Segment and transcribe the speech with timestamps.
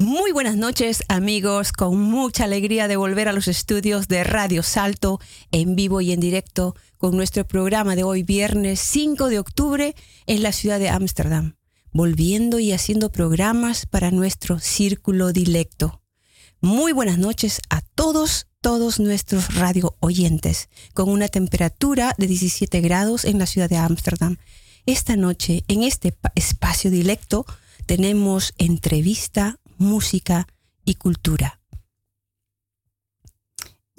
[0.00, 5.18] Muy buenas noches amigos, con mucha alegría de volver a los estudios de Radio Salto
[5.50, 10.44] en vivo y en directo con nuestro programa de hoy viernes 5 de octubre en
[10.44, 11.56] la ciudad de Ámsterdam,
[11.90, 16.00] volviendo y haciendo programas para nuestro círculo dilecto.
[16.60, 23.24] Muy buenas noches a todos, todos nuestros radio oyentes, con una temperatura de 17 grados
[23.24, 24.36] en la ciudad de Ámsterdam.
[24.86, 27.44] Esta noche, en este espacio dilecto,
[27.86, 30.46] tenemos entrevista, música
[30.84, 31.60] y cultura.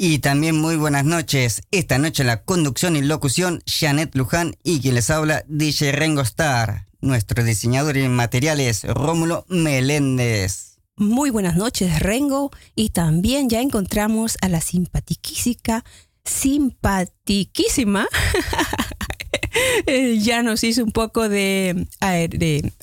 [0.01, 1.61] Y también muy buenas noches.
[1.71, 6.21] Esta noche en la conducción y locución, Janet Luján y quien les habla, DJ Rengo
[6.21, 6.85] Star.
[7.01, 10.77] Nuestro diseñador en materiales, Rómulo Meléndez.
[10.95, 12.51] Muy buenas noches, Rengo.
[12.75, 15.83] Y también ya encontramos a la simpatiquísima,
[16.23, 18.07] simpatiquísima.
[20.19, 21.87] ya nos hizo un poco de,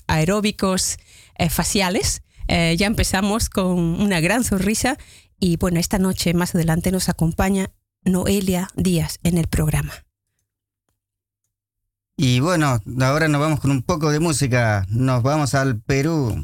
[0.07, 0.99] aeróbicos
[1.39, 4.97] eh, faciales eh, ya empezamos con una gran sonrisa
[5.39, 7.71] y bueno, esta noche más adelante nos acompaña
[8.05, 9.93] Noelia Díaz en el programa.
[12.17, 14.87] Y bueno, ahora nos vamos con un poco de música.
[14.89, 16.43] Nos vamos al Perú.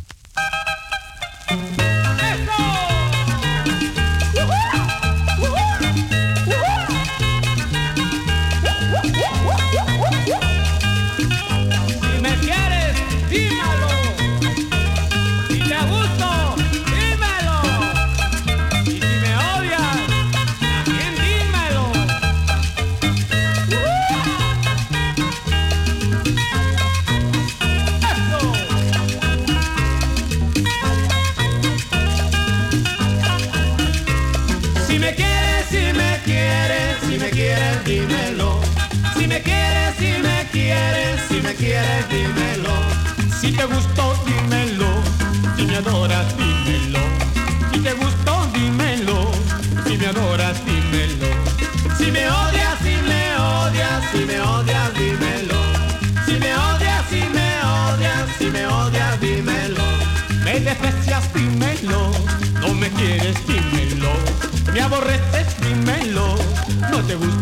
[67.12, 67.41] No te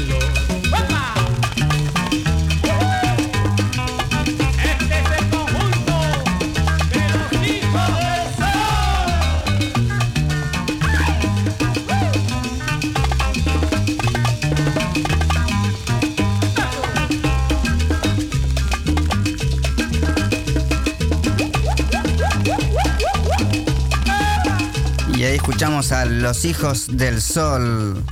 [25.81, 28.05] escuchamos a Los Hijos del Sol.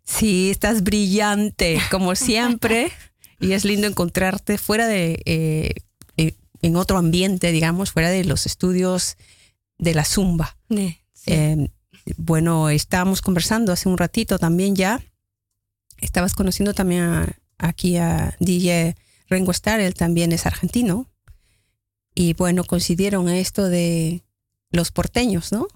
[0.05, 2.93] Sí, estás brillante, como siempre.
[3.41, 5.73] y es lindo encontrarte fuera de, eh,
[6.15, 9.17] eh, en otro ambiente, digamos, fuera de los estudios
[9.77, 10.55] de la Zumba.
[11.25, 11.67] Eh,
[12.15, 15.03] bueno, estábamos conversando hace un ratito también ya.
[15.99, 18.95] Estabas conociendo también aquí a DJ
[19.27, 21.09] Rengo Starr, él también es argentino.
[22.15, 24.23] Y bueno, coincidieron esto de
[24.71, 25.67] los porteños, ¿no?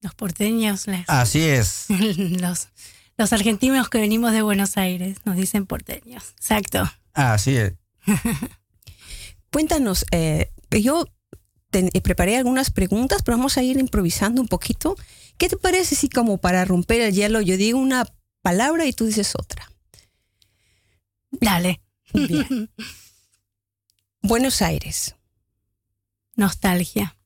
[0.00, 0.86] Los porteños.
[1.06, 1.86] Así es.
[2.40, 2.68] los,
[3.16, 6.34] los argentinos que venimos de Buenos Aires nos dicen porteños.
[6.36, 6.90] Exacto.
[7.14, 7.74] Así es.
[9.50, 11.06] Cuéntanos, eh, yo
[11.72, 14.96] eh, preparé algunas preguntas, pero vamos a ir improvisando un poquito.
[15.36, 18.06] ¿Qué te parece si como para romper el hielo yo digo una
[18.42, 19.70] palabra y tú dices otra?
[21.30, 21.80] Dale.
[22.12, 22.70] Bien.
[24.22, 25.14] Buenos Aires.
[26.38, 27.16] Nostalgia.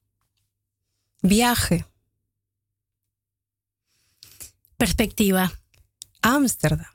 [1.21, 1.85] Viaje.
[4.79, 5.53] Perspectiva.
[6.23, 6.91] Ámsterdam.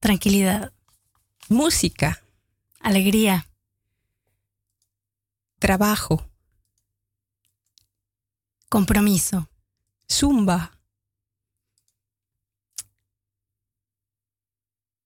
[0.00, 0.72] Tranquilidad.
[1.48, 2.20] Música.
[2.80, 3.46] Alegría.
[5.60, 6.28] Trabajo.
[8.68, 9.48] Compromiso.
[10.10, 10.80] Zumba.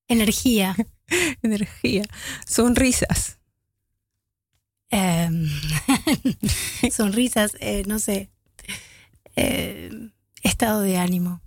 [0.09, 0.75] Energía.
[1.43, 2.05] Energía.
[2.47, 3.42] Sonrisas.
[4.95, 5.49] Em,
[6.93, 8.31] sonrisas, eh, no sé,
[9.35, 10.13] em,
[10.43, 11.41] estado de ánimo.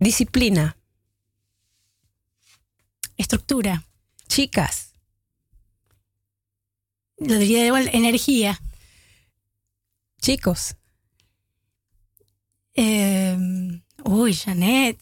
[0.00, 0.76] Disciplina.
[3.16, 3.84] Estructura.
[4.26, 4.92] Chicas.
[7.18, 8.60] Lo diría de igual, energía.
[10.20, 10.74] Chicos.
[12.74, 14.98] Em, uy, Janet.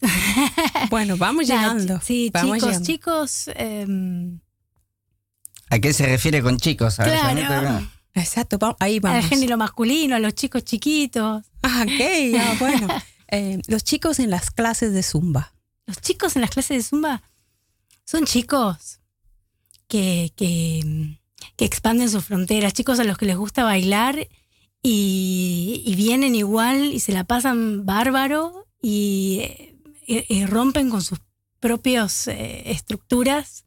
[0.91, 1.99] bueno, vamos llegando.
[2.01, 3.49] Sí, chicos, chicos.
[5.69, 6.95] ¿A qué se refiere con chicos?
[6.95, 7.87] claro.
[8.15, 9.23] Exacto, ahí vamos.
[9.23, 11.43] Al género masculino, a los chicos chiquitos.
[11.63, 12.87] Ah, ok, ah, bueno.
[13.27, 15.53] Eh, los chicos en las clases de Zumba.
[15.85, 17.23] Los chicos en las clases de Zumba
[18.05, 19.01] son chicos
[19.87, 21.19] que, que,
[21.57, 24.29] expanden sus fronteras, chicos a los que les gusta bailar
[24.81, 29.41] y, vienen igual y se la pasan bárbaro y,
[30.47, 31.19] rompen con sus
[31.59, 33.64] propias eh, estructuras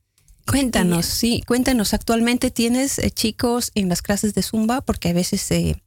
[0.51, 5.51] Cuéntanos, sí, cuéntanos, actualmente tienes eh, chicos en las clases de Zumba porque a veces
[5.51, 5.83] eh,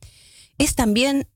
[0.60, 1.27] es también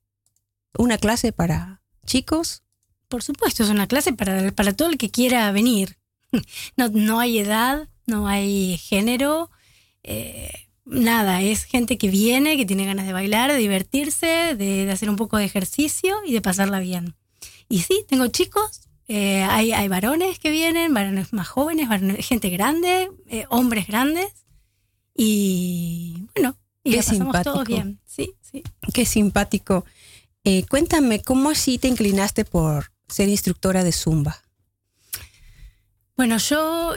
[0.78, 2.62] una clase para chicos.
[3.08, 5.98] Por supuesto, es una clase para, para todo el que quiera venir.
[6.76, 9.50] No, no hay edad, no hay género,
[10.02, 14.92] eh, nada, es gente que viene, que tiene ganas de bailar, de divertirse, de, de
[14.92, 17.16] hacer un poco de ejercicio y de pasarla bien.
[17.68, 21.88] Y sí, tengo chicos eh, hay, hay, varones que vienen, varones más jóvenes,
[22.24, 24.26] gente grande, eh, hombres grandes.
[25.14, 27.52] Y bueno, y Qué simpático.
[27.52, 28.00] todos bien.
[28.04, 28.62] Sí, sí.
[28.92, 29.84] Qué simpático.
[30.44, 34.42] Eh, cuéntame, ¿cómo así te inclinaste por ser instructora de Zumba?
[36.16, 36.94] Bueno, yo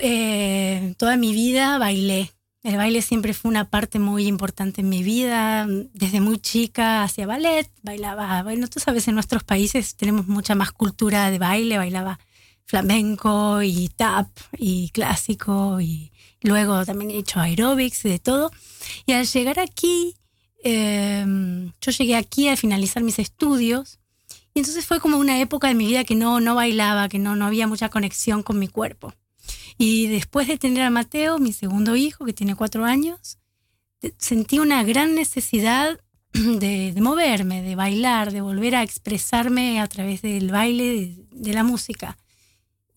[0.97, 2.31] toda mi vida bailé.
[2.61, 5.65] El baile siempre fue una parte muy importante en mi vida.
[5.93, 8.43] Desde muy chica hacía ballet, bailaba.
[8.43, 11.77] Bueno, tú sabes, en nuestros países tenemos mucha más cultura de baile.
[11.77, 12.19] Bailaba
[12.65, 16.11] flamenco y tap y clásico y
[16.41, 18.51] luego también he hecho aerobics y de todo.
[19.05, 20.15] Y al llegar aquí,
[20.63, 23.99] em, yo llegué aquí al finalizar mis estudios
[24.53, 27.35] y entonces fue como una época de mi vida que no, no bailaba, que no,
[27.37, 29.13] no había mucha conexión con mi cuerpo.
[29.81, 33.39] Y después de tener a Mateo, mi segundo hijo, que tiene cuatro años,
[34.17, 35.98] sentí una gran necesidad
[36.33, 42.17] de, moverme, de bailar, de volver a expresarme a través del baile, de, la música.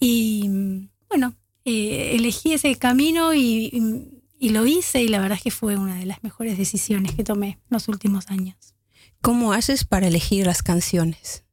[0.01, 4.11] Y bueno, eh, elegí ese camino y,
[4.41, 7.23] y lo hice y la verdad es que fue una de las mejores decisiones que
[7.23, 8.57] tomé los últimos años.
[9.21, 11.45] ¿Cómo haces para elegir las canciones?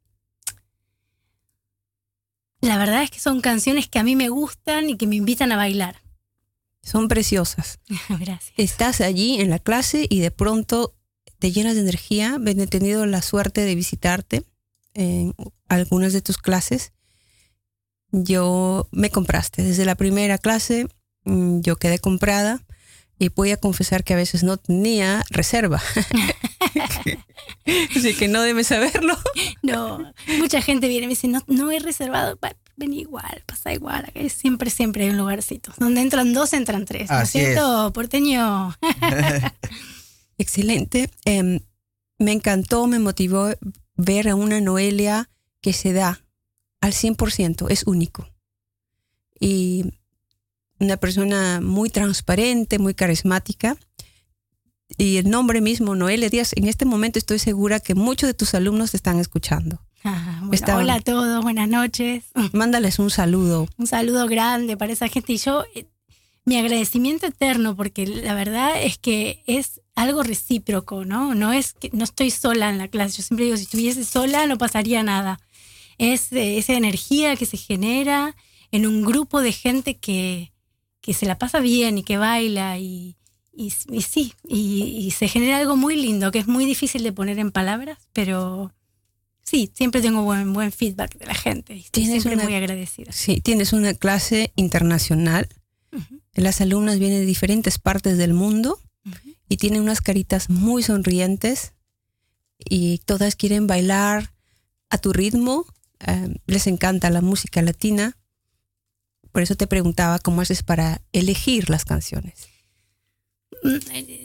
[2.62, 5.52] La verdad es que son canciones que a mí me gustan y que me invitan
[5.52, 6.02] a bailar.
[6.82, 7.80] Son preciosas.
[8.10, 8.54] Gracias.
[8.58, 10.96] Estás allí en la clase y de pronto
[11.40, 12.38] te llenas de energía.
[12.46, 14.44] He tenido la suerte de visitarte
[14.94, 15.34] en
[15.68, 16.92] algunas de tus clases.
[18.12, 20.88] Yo me compraste desde la primera clase.
[21.26, 22.62] mm, Yo quedé comprada
[23.20, 25.82] y voy a confesar que a veces no tenía reserva.
[27.96, 29.18] Así que no debes saberlo.
[29.62, 32.40] No, mucha gente viene y me dice, no, no he reservado,
[32.78, 34.12] ven igual, pasa igual.
[34.34, 35.74] Siempre, siempre hay un lugarcito.
[35.78, 37.10] Donde entran dos, entran tres.
[37.10, 37.46] ¿No es Así es.
[37.48, 38.74] cierto, porteño?
[40.38, 41.12] Excelente.
[41.26, 41.60] Em,
[42.18, 43.50] me encantó, me motivó
[43.96, 45.30] ver a una Noelia
[45.62, 46.24] que se da
[46.80, 48.28] al 100%, es único.
[49.40, 49.99] Y
[50.80, 53.78] una persona muy transparente, muy carismática.
[54.98, 58.54] Y el nombre mismo, Noelia Díaz, en este momento estoy segura que muchos de tus
[58.56, 59.82] alumnos te están escuchando.
[60.04, 62.26] Ah, bueno, hola a todos, buenas noches.
[62.54, 63.68] Mándales un saludo.
[63.78, 65.34] Un saludo grande para esa gente.
[65.34, 65.86] Y yo, eh,
[66.46, 71.36] mi agradecimiento eterno, porque la verdad es que es algo recíproco, ¿no?
[71.36, 73.18] No es que no estoy sola en la clase.
[73.18, 75.40] Yo siempre digo, si estuviese sola no pasaría nada.
[75.98, 78.36] Es eh, esa energía que se genera
[78.72, 80.54] en un grupo de gente que,
[81.10, 83.16] que se la pasa bien y que baila y,
[83.52, 87.12] y, y sí, y, y se genera algo muy lindo que es muy difícil de
[87.12, 88.72] poner en palabras, pero
[89.42, 92.54] sí, siempre tengo buen, buen feedback de la gente y estoy Tienes siempre una- muy
[92.54, 93.12] agradecida.
[93.12, 95.50] Sí, tienes una clase internacional.
[96.36, 98.80] Las alumnas vienen de diferentes partes del mundo
[99.50, 101.74] y tienen unas caritas muy sonrientes
[102.60, 104.32] y todas quieren bailar
[104.92, 105.66] a tu ritmo.
[106.06, 108.16] eh, les encanta la música latina.
[109.32, 112.48] Por eso te preguntaba cómo haces para elegir las canciones.
[113.64, 113.78] Mm,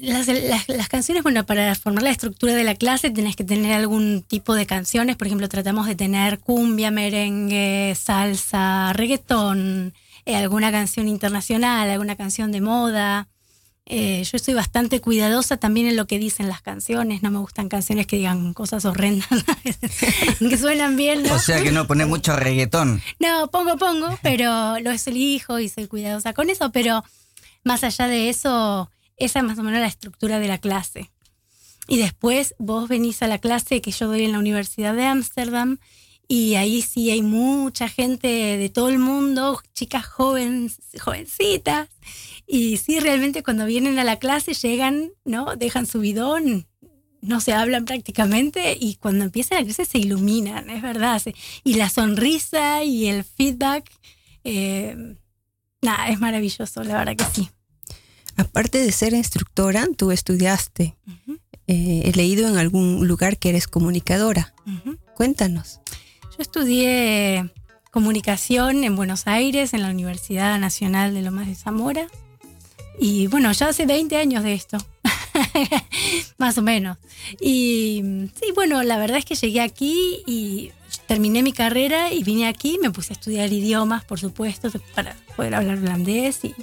[0.03, 3.73] Las, las- las canciones, bueno, para formar la estructura de la clase tenés que tener
[3.73, 5.17] algún tipo de canciones.
[5.17, 9.93] Por ejemplo, tratamos de tener cumbia, merengue, salsa, reggaetón,
[10.27, 13.29] eh, alguna canción internacional, alguna canción de moda.
[13.87, 17.23] Eh, yo soy bastante cuidadosa también en lo que dicen las canciones.
[17.23, 19.29] No me gustan canciones que digan cosas horrendas,
[20.39, 21.35] que suenan bien, ¿no?
[21.35, 23.03] O sea que no pone mucho reggaetón.
[23.19, 27.05] No, pongo, pongo, pero lo elijo y soy cuidadosa con eso, pero
[27.63, 31.11] más allá de eso, esa es más o menos la estructura de la clase.
[31.87, 35.79] Y después vos venís a la clase que yo doy en la Universidad de Ámsterdam
[36.29, 41.89] y ahí sí hay mucha gente de todo el mundo, chicas jóvenes, jovencitas.
[42.47, 45.57] Y sí, realmente cuando vienen a la clase llegan, ¿no?
[45.57, 46.67] Dejan su bidón,
[47.21, 51.21] no se hablan prácticamente y cuando empieza la clase se iluminan, es verdad.
[51.63, 53.91] y la sonrisa y el feedback,
[54.45, 55.17] eh,
[55.81, 57.51] nada, es maravilloso, la verdad que sí.
[58.37, 60.97] Aparte de ser instructora, tú estudiaste.
[61.67, 64.55] Eh, he leído en algún lugar que eres comunicadora.
[65.15, 65.81] Cuéntanos.
[66.37, 67.51] Yo estudié
[67.91, 72.07] comunicación en Buenos Aires, en la Universidad Nacional de Lomas de Zamora.
[72.99, 74.79] Y bueno, ya hace 20 años de esto,
[76.39, 76.97] más o menos.
[77.41, 78.03] Y
[78.41, 80.71] sí, bueno, la verdad es que llegué aquí y
[81.07, 85.55] terminé mi carrera y vine aquí, me puse a estudiar idiomas, por supuesto, para poder
[85.57, 86.45] hablar holandés.
[86.45, 86.55] Y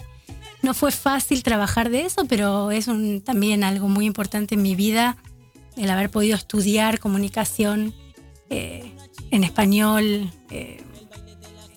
[0.61, 4.75] no fue fácil trabajar de eso, pero es un- también algo muy importante en mi
[4.75, 5.17] vida,
[5.77, 7.93] el haber podido estudiar comunicación
[8.49, 8.91] eh,
[9.31, 10.31] en español.
[10.50, 10.83] eh,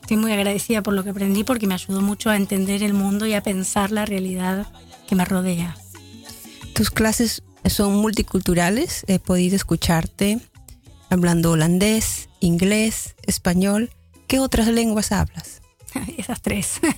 [0.01, 3.27] estoy muy agradecida por lo que aprendí porque me ayudó mucho a entender el mundo
[3.27, 4.67] y a pensar la realidad
[5.09, 5.77] que me rodea.
[6.75, 9.05] Tus clases son multiculturales.
[9.09, 10.41] He podido escucharte
[11.09, 13.91] hablando holandés, inglés, español.
[14.27, 15.63] ¿Qué otras lenguas hablas?
[16.19, 16.81] Esas tres.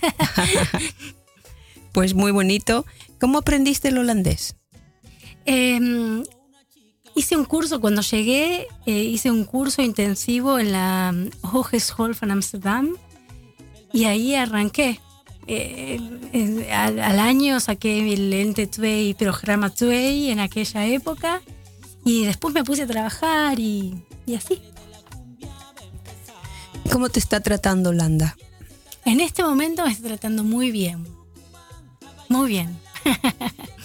[1.92, 2.84] Pues muy bonito.
[3.18, 4.54] ¿Cómo aprendiste el holandés?
[5.46, 5.80] Eh,
[7.16, 12.30] hice un curso, cuando llegué, eh, hice un curso intensivo en la mm, Hogeschool van
[12.30, 12.96] Amsterdam
[13.92, 15.00] y ahí arranqué.
[15.49, 15.99] Eh,
[16.32, 21.40] eh, al, al año saqué el ente 2 programa 2 en aquella época
[22.04, 24.61] y después me puse a trabajar y, y así.
[26.92, 28.37] ¿Cómo te está tratando Holanda?
[29.04, 31.06] En este momento me está tratando muy bien.
[32.28, 32.78] Muy bien.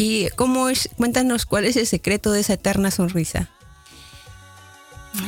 [0.00, 0.88] ¿Y cómo es?
[0.96, 3.50] Cuéntanos cuál es el secreto de esa eterna sonrisa.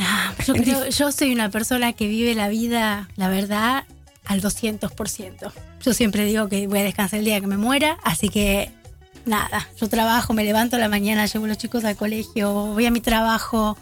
[0.01, 3.85] Ah, Yo, creo- yo soy una persona que vive la vida, la verdad,
[4.25, 5.53] al 200%.
[5.83, 8.71] Yo siempre digo que voy a descansar el día que me muera, así que
[9.27, 12.87] nada, yo trabajo, me levanto a la mañana, llevo a los chicos al colegio, voy
[12.87, 13.77] a mi trabajo,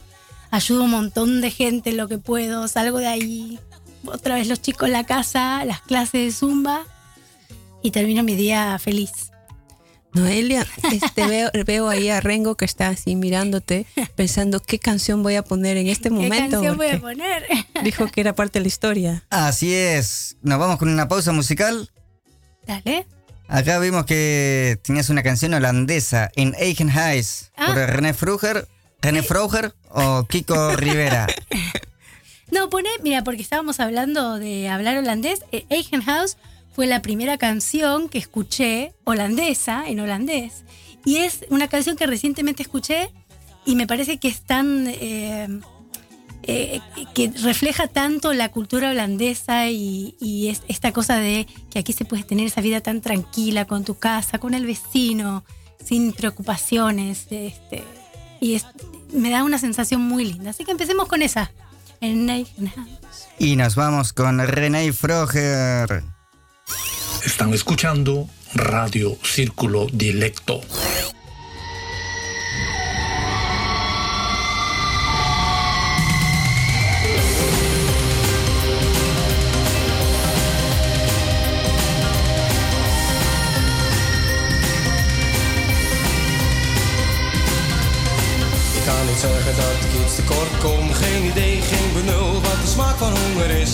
[0.51, 3.59] ayudo a un montón de gente en lo que puedo, salgo de ahí,
[4.07, 6.83] otra vez los chicos en la casa, las clases de zumba
[7.83, 9.30] y termino mi día feliz.
[10.13, 13.87] Noelia, este, veo, veo ahí a Rengo que está así mirándote,
[14.17, 16.35] pensando qué canción voy a poner en este momento.
[16.35, 17.45] ¿Qué canción voy a poner?
[17.85, 19.25] Dijo que era parte de la historia.
[19.31, 20.37] Así es.
[20.43, 21.91] Nos vamos con una pausa musical.
[22.67, 23.07] Dale.
[23.49, 27.67] Acá vimos que tenías una canción holandesa en Eigenhuis Ah.
[27.67, 28.69] por René Fruger,
[29.03, 31.27] René Froger o Kiko Rivera.
[32.51, 35.45] No, pone, mira, porque estábamos hablando de hablar holandés.
[35.53, 36.37] eh, Eigenhaus
[36.73, 40.65] fue la primera canción que escuché holandesa, en holandés.
[41.05, 43.13] Y es una canción que recientemente escuché
[43.65, 44.87] y me parece que es tan.
[44.87, 45.61] eh,
[46.43, 46.81] eh,
[47.15, 52.25] que refleja tanto la cultura holandesa y, es esta cosa de que aquí se puede
[52.25, 55.45] tener esa vida tan tranquila con tu casa, con el vecino,
[55.85, 57.27] sin preocupaciones.
[57.31, 57.85] Este,
[58.41, 58.61] y
[59.13, 60.51] me da una sensación muy linda.
[60.51, 61.53] Así que empecemos con esa.
[63.39, 66.03] Y nos vamos con René Froger.
[67.25, 69.87] Están escuchando Radio Círculo
[89.11, 90.93] niet zeggen dat ik iets tekort kom.
[90.93, 93.73] Geen idee, geen benul wat de smaak van honger is.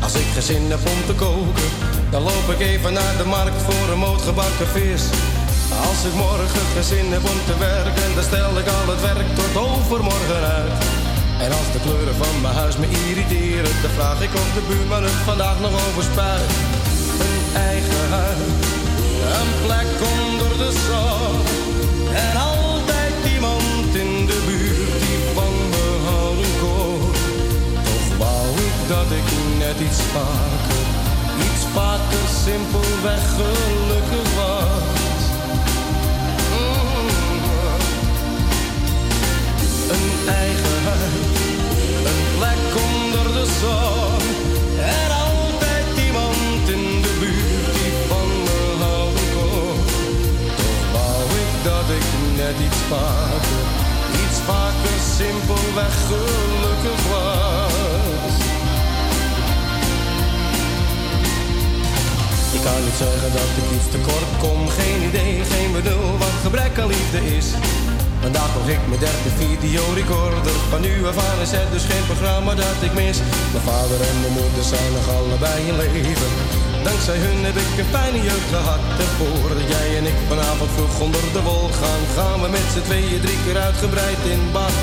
[0.00, 1.68] Als ik geen zin heb om te koken,
[2.10, 5.02] dan loop ik even naar de markt voor een moot gebakken vis.
[5.88, 9.28] Als ik morgen geen zin heb om te werken, dan stel ik al het werk
[9.38, 10.72] tot overmorgen uit.
[11.44, 15.02] En als de kleuren van mijn huis me irriteren, dan vraag ik of de buurman
[15.02, 16.50] het vandaag nog over spuit.
[17.26, 18.56] Een eigen huis,
[19.40, 21.34] een plek onder de zon.
[22.26, 26.98] En altijd iemand in de buurt die van me houden kon.
[27.88, 29.28] Toch wou ik dat ik
[29.62, 30.84] net iets vaker,
[31.74, 35.22] vaker simpelweg gelukkig was.
[36.52, 37.08] Mm.
[39.94, 41.38] Een eigen huis,
[42.10, 44.22] een plek onder de zon.
[44.96, 49.78] En altijd iemand in de buurt die van me houden kon.
[50.56, 53.64] Toch wou ik dat ik net iets vaker,
[54.22, 57.97] iets vaker simpelweg gelukkig was.
[62.68, 66.90] Kan niet zeggen dat ik iets tekort kom, geen idee, geen benul wat gebrek aan
[66.94, 67.46] liefde is.
[68.24, 72.52] Vandaag nog ik mijn derde videorecorder, van nu af aan is het dus geen programma
[72.64, 73.18] dat ik mis.
[73.52, 76.30] Mijn vader en mijn moeder zijn nog allebei in leven.
[76.88, 78.82] Dankzij hun heb ik een fijne jeugd gehad.
[79.62, 83.20] En jij en ik vanavond vroeg onder de wol gaan, gaan we met z'n tweeën
[83.24, 84.76] drie keer uitgebreid in bad.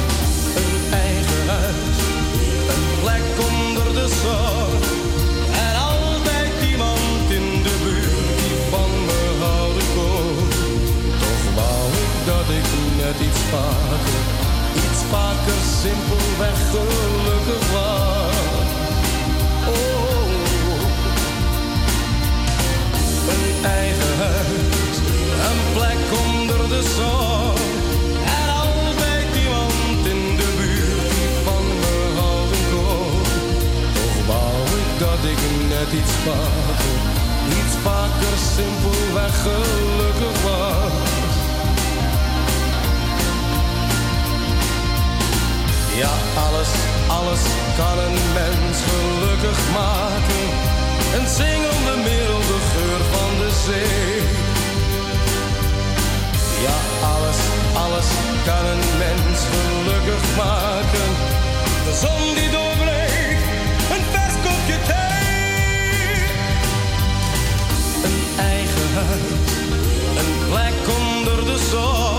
[0.62, 0.76] Een
[1.08, 1.98] eigen huis,
[2.74, 5.05] een plek onder de zon.
[14.76, 18.70] Iets vaker simpelweg gelukkig was.
[19.68, 20.30] Oh,
[23.34, 24.98] een eigen huis,
[25.50, 27.58] een plek onder de zon.
[28.40, 33.22] En altijd iemand in de buurt die van me houden kon.
[33.98, 36.98] Toch wou ik dat ik net iets vaker,
[37.60, 41.15] iets vaker simpelweg gelukkig was.
[45.96, 46.12] Ja,
[46.48, 46.70] alles,
[47.08, 47.42] alles
[47.78, 50.46] kan een mens gelukkig maken.
[51.16, 54.22] Een zingende milde geur van de zee.
[56.66, 56.78] Ja,
[57.14, 57.40] alles,
[57.84, 58.08] alles
[58.46, 61.10] kan een mens gelukkig maken.
[61.86, 63.44] De zon die doorbreekt,
[63.94, 66.14] een vers kopje thee.
[68.08, 69.52] Een eigen huis,
[70.20, 72.15] een plek onder de zon.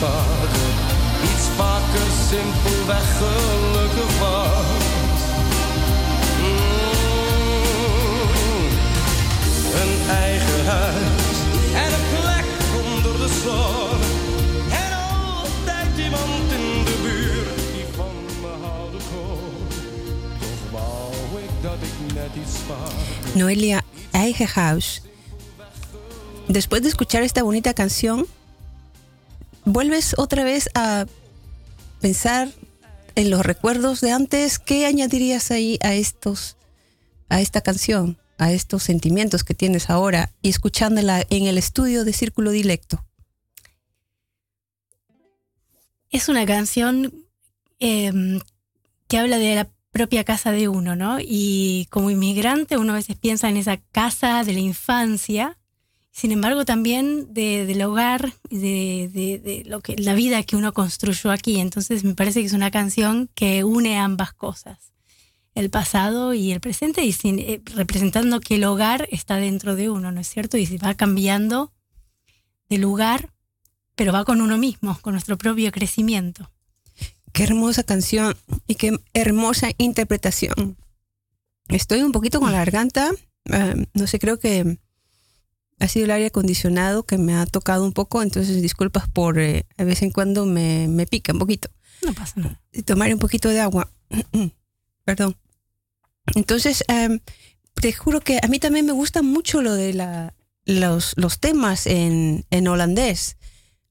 [0.00, 0.74] Vaker,
[1.22, 5.20] iets vaker simpelweg gelukkig was.
[6.40, 6.74] Mm.
[9.80, 11.36] Een eigen huis
[11.74, 12.46] en een plek
[12.84, 14.00] onder de zon.
[14.82, 14.90] En
[15.24, 19.40] altijd iemand in de buurt die van me houden kon.
[20.40, 23.38] Toch wou ik dat ik net iets vaker.
[23.38, 23.80] Noelia
[24.10, 25.02] Eigenhaus.
[26.46, 28.26] Después de escuchar esta bonita canción,
[29.64, 31.06] vuelves otra vez a
[32.00, 32.50] pensar
[33.14, 34.58] en los recuerdos de antes.
[34.58, 36.56] ¿Qué añadirías ahí a estos,
[37.28, 42.12] a esta canción, a estos sentimientos que tienes ahora y escuchándola en el estudio de
[42.12, 43.04] Círculo Dilecto?
[46.10, 47.12] Es una canción
[47.80, 48.12] eh,
[49.08, 51.18] que habla de la propia casa de uno, ¿no?
[51.20, 55.56] Y como inmigrante uno a veces piensa en esa casa de la infancia,
[56.14, 61.32] sin embargo también de, del hogar, de, de, lo que, la vida que uno construyó
[61.32, 61.58] aquí.
[61.58, 64.92] Entonces me parece que es una canción que une ambas cosas,
[65.56, 70.12] el pasado y el presente, y eh, representando que el hogar está dentro de uno,
[70.12, 70.56] ¿no es cierto?
[70.56, 71.72] Y se va cambiando
[72.68, 73.32] de lugar,
[73.96, 76.48] pero va con uno mismo, con nuestro propio crecimiento.
[77.32, 78.36] Qué hermosa canción
[78.68, 80.76] y qué hermosa interpretación.
[81.66, 83.10] Estoy un poquito con la garganta.
[83.46, 84.78] eh, no sé, creo que
[85.80, 89.66] ha sido el aire acondicionado que me ha tocado un poco, entonces disculpas por eh,
[89.76, 91.70] de vez en cuando me, me pica un poquito.
[92.02, 92.60] No pasa nada.
[92.72, 93.90] Y tomar un poquito de agua.
[95.04, 95.36] Perdón.
[96.34, 97.20] Entonces, eh,
[97.74, 100.34] te juro que a mí también me gusta mucho lo de la,
[100.64, 103.36] los, los temas en, en holandés.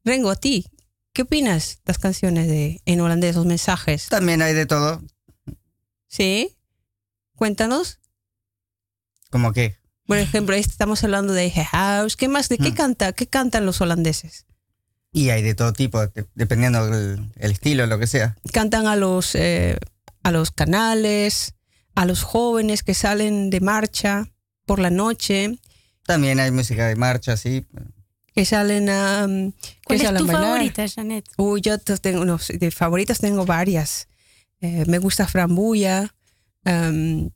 [0.03, 0.67] Vengo a ti.
[1.13, 4.07] ¿Qué opinas de las canciones de, en holandés, los mensajes?
[4.07, 5.03] También hay de todo.
[6.07, 6.55] ¿Sí?
[7.35, 7.99] Cuéntanos.
[9.29, 9.77] Como que.
[10.05, 12.15] Por ejemplo, ahí estamos hablando de House.
[12.17, 12.49] ¿Qué más?
[12.49, 12.75] ¿De qué Mm.
[12.75, 13.13] canta?
[13.13, 14.45] ¿Qué cantan los holandeses?
[15.11, 18.35] Y hay de todo tipo, de- dependiendo del el estilo, lo que sea.
[18.51, 19.77] Cantan a los, eh,
[20.23, 21.53] a los canales,
[21.95, 24.27] a los jóvenes que salen de marcha
[24.65, 25.59] por la noche,
[26.05, 27.65] También hay música de marcha, sí.
[28.35, 29.25] que salen a...
[29.27, 31.25] mm, que ¿Cuál es salen tu favorita, Janet?
[31.37, 34.07] Uy, yo te- tengo, no, de favoritas tengo varias.
[34.59, 36.13] Eh, me gusta Frambuya,
[36.65, 37.29] em,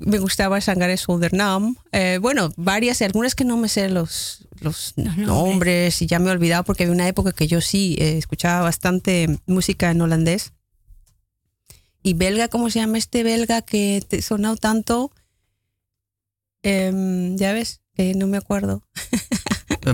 [0.00, 1.76] me gustaba Sangare Soldernam.
[1.92, 6.02] Eh, bueno, varias, y algunas que no me sé los, los, nombres.
[6.02, 9.38] y ya me he olvidado porque había una época que yo sí eh, escuchaba bastante
[9.46, 10.52] música en holandés.
[12.02, 15.12] Y belga, ¿cómo se llama este belga que te sonado tanto?
[16.62, 18.82] Em, ya ves, que no me acuerdo.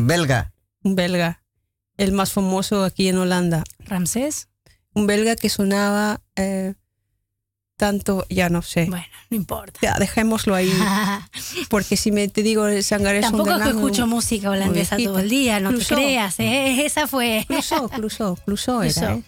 [0.00, 0.52] Belga.
[0.84, 1.42] Un belga,
[1.96, 3.64] el más famoso aquí en Holanda.
[3.80, 4.48] ¿Ramsés?
[4.98, 6.74] un belga que sonaba eh,
[7.78, 8.84] tanto, ya no sé.
[8.90, 9.78] Bueno, no importa.
[9.80, 10.70] Ya, dejémoslo ahí,
[11.70, 15.30] porque si me te digo el Sangaré Tampoco es que escucho música holandesa todo el
[15.30, 16.84] día, no te creas, ¿eh?
[16.84, 17.44] Esa fue.
[17.48, 19.14] Clouseau, Clouseau, Clouseau era.
[19.14, 19.22] ¿eh?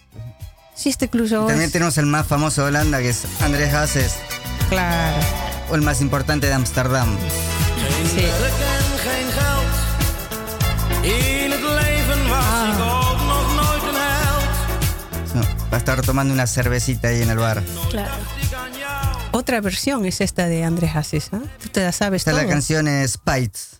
[0.75, 4.13] Sí, este Clouseau También es- tenemos el más famoso de Holanda, que es Andrés Hazes,
[4.69, 5.17] Claro,
[5.69, 7.17] o el más importante de Ámsterdam.
[8.13, 8.25] sí.
[15.71, 17.63] Va a estar tomando una cervecita ahí en el bar.
[17.89, 18.11] Claro.
[19.31, 21.41] Otra versión es esta de Andrés Haces, ¿ah?
[21.61, 22.53] Tú te la sabes Esta la todas.
[22.53, 23.79] canción es Spites.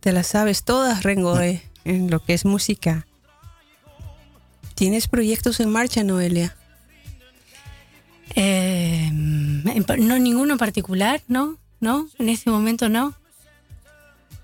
[0.00, 3.06] Te la sabes todas, Rengo, eh, en lo que es música.
[4.74, 6.56] ¿Tienes proyectos en marcha, Noelia?
[8.34, 11.58] Eh, no ninguno en particular, ¿no?
[11.80, 12.08] ¿No?
[12.18, 13.14] En este momento no.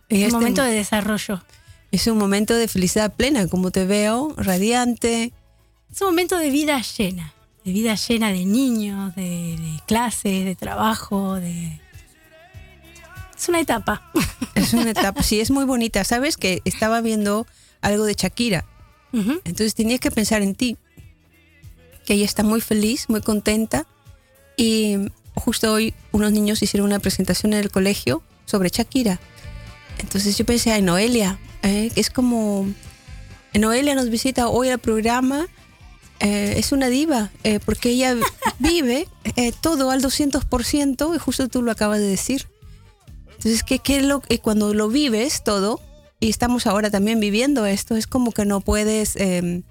[0.08, 1.42] Es este un momento mo- de desarrollo.
[1.90, 5.32] Es un momento de felicidad plena, como te veo, radiante.
[5.92, 7.32] Es un momento de vida llena.
[7.64, 11.80] De vida llena de niños, de, de clases, de trabajo, de...
[13.36, 14.10] Es una etapa.
[14.54, 16.02] Es una etapa, sí, es muy bonita.
[16.04, 17.46] Sabes que estaba viendo
[17.80, 18.64] algo de Shakira,
[19.12, 19.40] Ujú.
[19.44, 20.76] entonces tenías que pensar en ti,
[22.04, 23.86] que ella está muy feliz, muy contenta.
[24.56, 24.96] Y
[25.34, 29.20] justo hoy unos niños hicieron una presentación en el colegio sobre Shakira.
[29.98, 32.66] Entonces yo pensé, ay, Noelia, eh, es como...
[33.54, 35.46] Noelia nos visita hoy al programa.
[36.20, 38.16] Eh, es una diva, eh, porque ella
[38.58, 42.46] vive eh, todo al 200%, y justo tú lo acabas de decir.
[43.36, 45.80] Entonces, ¿qué, qué lo, cuando lo vives todo,
[46.20, 49.62] y estamos ahora también viviendo esto, es como que no puedes eh,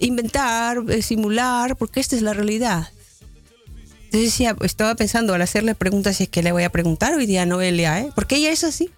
[0.00, 2.88] inventar, simular, porque esta es la realidad.
[4.12, 7.42] Entonces estaba pensando al hacerle preguntas si es que le voy a preguntar hoy día
[7.42, 8.10] a Noelia, ¿eh?
[8.16, 8.90] porque ella es así,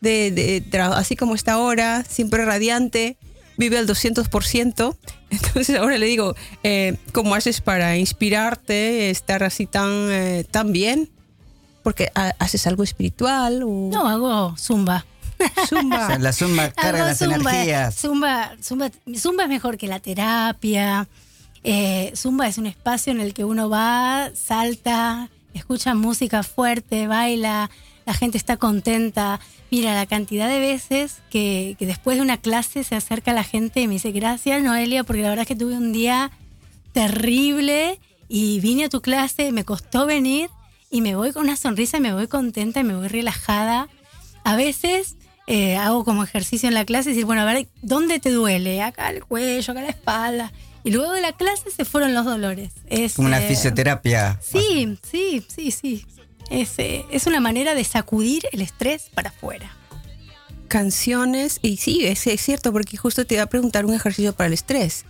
[0.00, 3.18] de, de- así como está ahora, siempre radiante,
[3.56, 4.96] vive al 200%.
[5.30, 11.08] Entonces ahora le digo, eh, ¿cómo haces para inspirarte, estar así tan, eh, tan bien?
[11.82, 15.04] Porque ha- haces algo espiritual o No, hago zumba.
[15.62, 16.06] O zumba.
[16.06, 17.94] sea, la zumba carga Hago las zumba, energías.
[17.96, 21.06] Zumba, zumba, zumba es mejor que la terapia.
[21.64, 27.70] Eh, zumba es un espacio en el que uno va, salta, escucha música fuerte, baila,
[28.06, 29.40] la gente está contenta.
[29.70, 33.80] Mira, la cantidad de veces que, que después de una clase se acerca la gente
[33.80, 36.30] y me dice, gracias Noelia, porque la verdad es que tuve un día
[36.92, 40.48] terrible y vine a tu clase, me costó venir
[40.90, 43.88] y me voy con una sonrisa, y me voy contenta y me voy relajada.
[44.44, 45.16] A veces
[45.46, 48.82] eh, hago como ejercicio en la clase y decir, bueno, a ver, ¿dónde te duele?
[48.82, 50.52] Acá el cuello, acá la espalda.
[50.84, 52.72] Y luego de la clase se fueron los dolores.
[52.86, 54.40] Es, Como una eh, fisioterapia.
[54.40, 56.06] Sí, sí, sí, sí.
[56.50, 59.70] Es, eh, es una manera de sacudir el estrés para afuera.
[60.68, 64.48] canciones, y sí, es, es cierto, porque justo te iba a preguntar un ejercicio para
[64.48, 65.04] el estrés.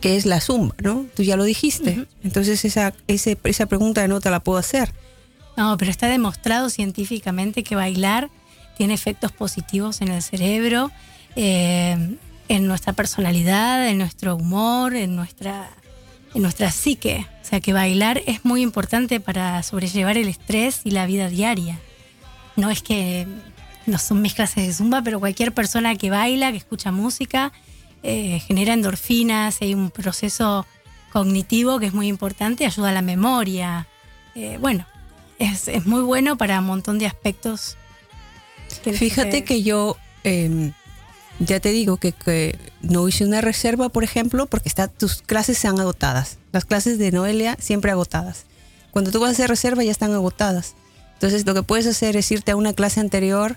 [0.00, 1.06] que es la zumba, ¿no?
[1.14, 2.06] Tú ya lo dijiste.
[2.22, 4.92] Entonces esa, ese, esa pregunta no te la puedo hacer.
[5.56, 8.28] No, pero está demostrado científicamente que bailar
[8.76, 10.90] tiene efectos positivos en el cerebro,
[11.34, 11.96] eh,
[12.48, 15.70] en nuestra personalidad, en nuestro humor, en nuestra,
[16.36, 17.26] en nuestra psique.
[17.42, 21.80] O sea que bailar es muy importante para sobrellevar el estrés y la vida diaria.
[22.56, 23.26] No es que
[23.86, 27.52] no son mis clases de zumba, pero cualquier persona que baila, que escucha música,
[28.02, 30.66] eh, genera endorfinas, hay un proceso
[31.10, 33.86] cognitivo que es muy importante, ayuda a la memoria.
[34.34, 34.84] Eh, bueno,
[35.38, 37.78] es, es, muy bueno para un montón de aspectos.
[38.82, 40.72] Fíjate que yo eh,
[41.38, 45.58] ya te digo que, que, no hice una reserva, por ejemplo, porque está, tus clases
[45.58, 46.38] sean agotadas.
[46.52, 48.44] Las clases de Noelia siempre agotadas.
[48.90, 50.74] Cuando tú vas a hacer reserva ya están agotadas.
[51.14, 53.56] Entonces lo que puedes hacer es irte a una clase anterior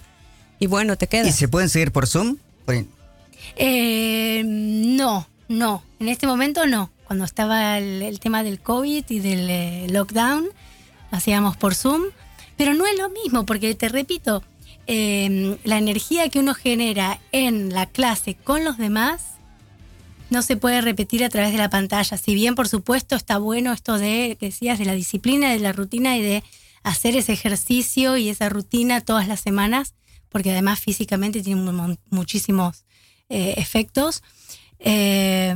[0.59, 1.27] y bueno, te quedas.
[1.27, 2.37] ¿Y se pueden seguir por Zoom?
[2.65, 2.85] Por...
[3.55, 5.83] Eh, no, no.
[5.99, 6.89] En este momento no.
[7.05, 10.49] Cuando estaba el, el tema del COVID y del eh, lockdown,
[11.11, 12.03] hacíamos por Zoom.
[12.57, 14.43] Pero no es lo mismo, porque te repito,
[14.91, 19.21] eh, la energía que uno genera en la clase con los demás
[20.31, 22.17] no se puede repetir a través de la pantalla.
[22.17, 25.73] Si bien, por supuesto, está bueno esto de, que decías, de la disciplina, de la
[25.73, 26.43] rutina y de
[26.81, 29.93] hacer ese ejercicio y esa rutina todas las semanas,
[30.27, 31.71] porque además físicamente tiene
[32.09, 32.83] muchísimos
[33.29, 34.23] eh, efectos.
[34.79, 35.53] Eh,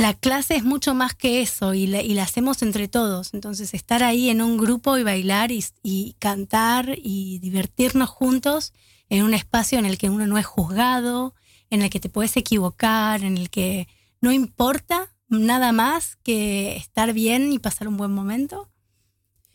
[0.00, 3.34] la clase es mucho más que eso y la, y la, hacemos entre todos.
[3.34, 8.72] Entonces, estar ahí en un grupo y bailar y, y, cantar y divertirnos juntos
[9.10, 11.34] en un espacio en el que uno no es juzgado,
[11.68, 13.88] en el que te puedes equivocar, en el que
[14.22, 18.70] no importa nada más que estar bien y pasar un buen momento.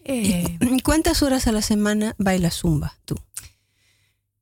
[0.04, 3.16] Eh, ¿Cuántas horas a la semana bailas zumba tú?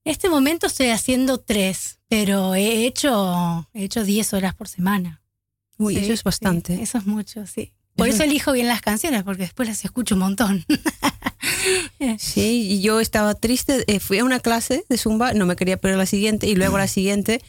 [0.03, 5.22] En este momento estoy haciendo tres, pero he hecho, he hecho diez horas por semana.
[5.77, 6.75] Uy, sí, eso es bastante.
[6.75, 7.73] Sí, eso es mucho, sí.
[7.95, 10.65] Por eso elijo bien las canciones, porque después las escucho un montón.
[12.17, 13.83] sí, y yo estaba triste.
[13.87, 16.77] Eh, fui a una clase de Zumba, no me quería perder la siguiente, y luego
[16.77, 17.41] la siguiente.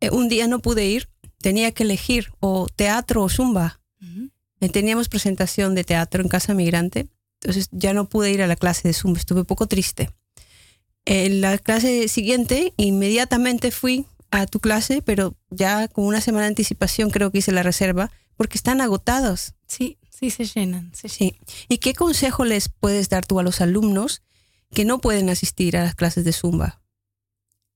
[0.00, 1.08] Eh, un día no pude ir,
[1.40, 3.80] tenía que elegir o teatro o Zumba.
[4.00, 4.28] Uh
[4.60, 4.70] -huh.
[4.70, 7.08] Teníamos presentación de teatro en Casa Migrante,
[7.40, 10.10] entonces ya no pude ir a la clase de Zumba, estuve un poco triste.
[11.06, 16.50] En la clase siguiente, inmediatamente fui a tu clase, pero ya con una semana de
[16.50, 19.54] anticipación creo que hice la reserva, porque están agotados.
[19.66, 20.92] Sí, sí, se llenan.
[20.94, 21.36] Se sí.
[21.68, 24.22] ¿Y qué consejo les puedes dar tú a los alumnos
[24.72, 26.80] que no pueden asistir a las clases de Zumba?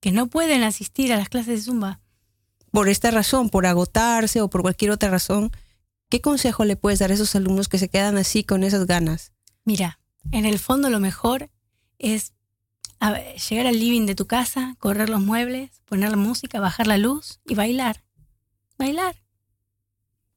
[0.01, 2.01] Que no pueden asistir a las clases de Zumba.
[2.71, 5.51] Por esta razón, por agotarse o por cualquier otra razón,
[6.09, 9.33] ¿qué consejo le puedes dar a esos alumnos que se quedan así con esas ganas?
[9.65, 10.01] Mira,
[10.33, 11.51] en el fondo lo mejor
[11.99, 12.34] es
[13.13, 16.99] ver, llegar al living de tu casa, correr los muebles, poner la música, bajar la
[16.99, 18.03] luz y bailar.
[18.79, 19.23] Bailar.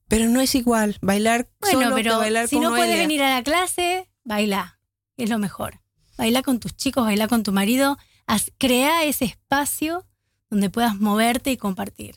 [0.08, 3.21] Pero no es igual bailar bueno, solo pero que bailar si con no puedes venir
[3.21, 4.80] a la clase, baila.
[5.17, 5.82] Es lo mejor.
[6.17, 7.97] Baila con tus chicos, baila con tu marido.
[8.25, 10.06] Haz, crea ese espacio
[10.49, 12.15] donde puedas moverte y compartir.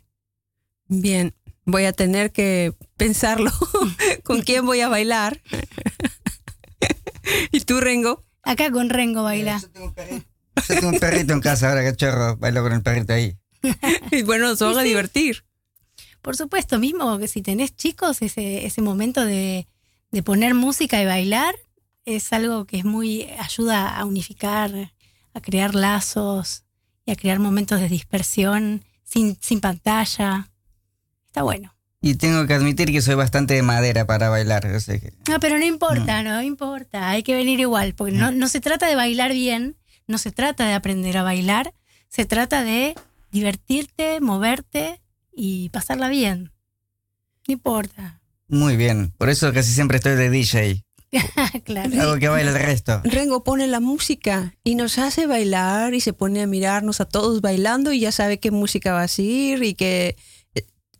[0.87, 1.35] Bien,
[1.65, 3.51] voy a tener que pensarlo.
[4.25, 5.41] ¿Con quién voy a bailar?
[7.53, 8.25] ¿Y tú, Rengo?
[8.43, 9.59] Acá con Rengo baila.
[9.59, 10.30] Yo tengo perrito,
[10.69, 12.37] yo tengo un perrito en casa ahora, cachorro.
[12.37, 13.37] Bailo con el perrito ahí.
[14.11, 15.45] y bueno, nos vamos a divertir.
[16.23, 19.67] Por supuesto, mismo que si tenés chicos, ese, ese momento de,
[20.11, 21.55] de, poner música y bailar
[22.05, 24.93] es algo que es muy ayuda a unificar,
[25.33, 26.65] a crear lazos
[27.07, 30.51] y a crear momentos de dispersión sin, sin pantalla.
[31.27, 31.75] Está bueno.
[32.03, 34.63] Y tengo que admitir que soy bastante de madera para bailar.
[34.63, 35.13] Que...
[35.29, 36.35] No, pero no importa, no.
[36.35, 37.11] no importa.
[37.11, 39.77] Hay que venir igual, porque no, no se trata de bailar bien,
[40.11, 41.73] no se trata de aprender a bailar,
[42.09, 42.95] se trata de
[43.31, 45.01] divertirte, moverte
[45.33, 46.53] y pasarla bien.
[47.47, 48.21] No importa.
[48.49, 49.13] Muy bien.
[49.17, 50.85] Por eso casi siempre estoy de DJ.
[51.65, 52.01] claro.
[52.01, 53.01] Algo que baila el resto.
[53.05, 57.41] Rengo pone la música y nos hace bailar y se pone a mirarnos a todos
[57.41, 60.17] bailando y ya sabe qué música va a seguir y que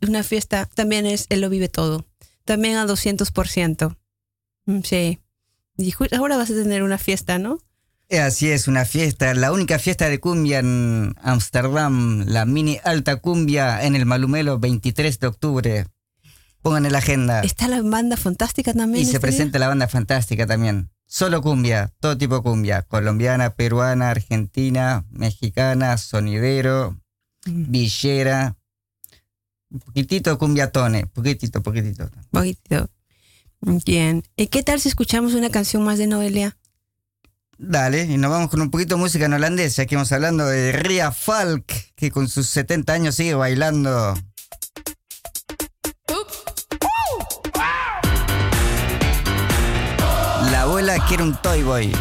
[0.01, 2.07] una fiesta también es, él lo vive todo.
[2.45, 3.97] También al 200%.
[4.83, 5.19] Sí.
[5.77, 7.59] Y ahora vas a tener una fiesta, ¿no?
[8.19, 13.85] Así es, una fiesta, la única fiesta de cumbia en Ámsterdam, la mini alta cumbia
[13.85, 15.87] en el Malumelo, 23 de octubre.
[16.61, 17.41] Pongan en la agenda.
[17.41, 19.07] Está la banda fantástica también.
[19.07, 19.61] Y se presenta día?
[19.61, 20.89] la banda fantástica también.
[21.07, 22.81] Solo cumbia, todo tipo de cumbia.
[22.81, 26.97] Colombiana, peruana, argentina, mexicana, sonidero,
[27.45, 27.71] mm.
[27.71, 28.57] villera.
[29.69, 32.09] Un poquitito cumbiatone, poquitito, poquitito.
[32.29, 32.89] Poquitito.
[33.85, 34.23] Bien.
[34.35, 36.57] ¿Y qué tal si escuchamos una canción más de Noelia?
[37.63, 40.71] Dale, y nos vamos con un poquito de música en holandés, ya que hablando de
[40.71, 41.63] Ria Falk,
[41.95, 44.15] que con sus 70 años sigue bailando.
[50.51, 51.91] La abuela quiere un Toy Boy.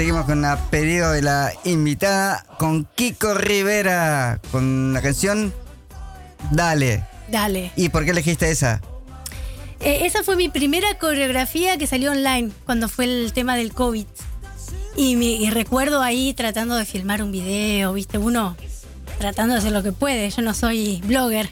[0.00, 5.52] Seguimos con la pedido de la invitada con Kiko Rivera con la canción
[6.52, 7.04] Dale.
[7.28, 7.70] Dale.
[7.76, 8.80] ¿Y por qué elegiste esa?
[9.80, 14.06] Eh, esa fue mi primera coreografía que salió online cuando fue el tema del COVID.
[14.96, 18.56] Y, mi- y recuerdo ahí tratando de filmar un video, viste, uno
[19.18, 20.30] tratando de hacer lo que puede.
[20.30, 21.50] Yo no soy blogger.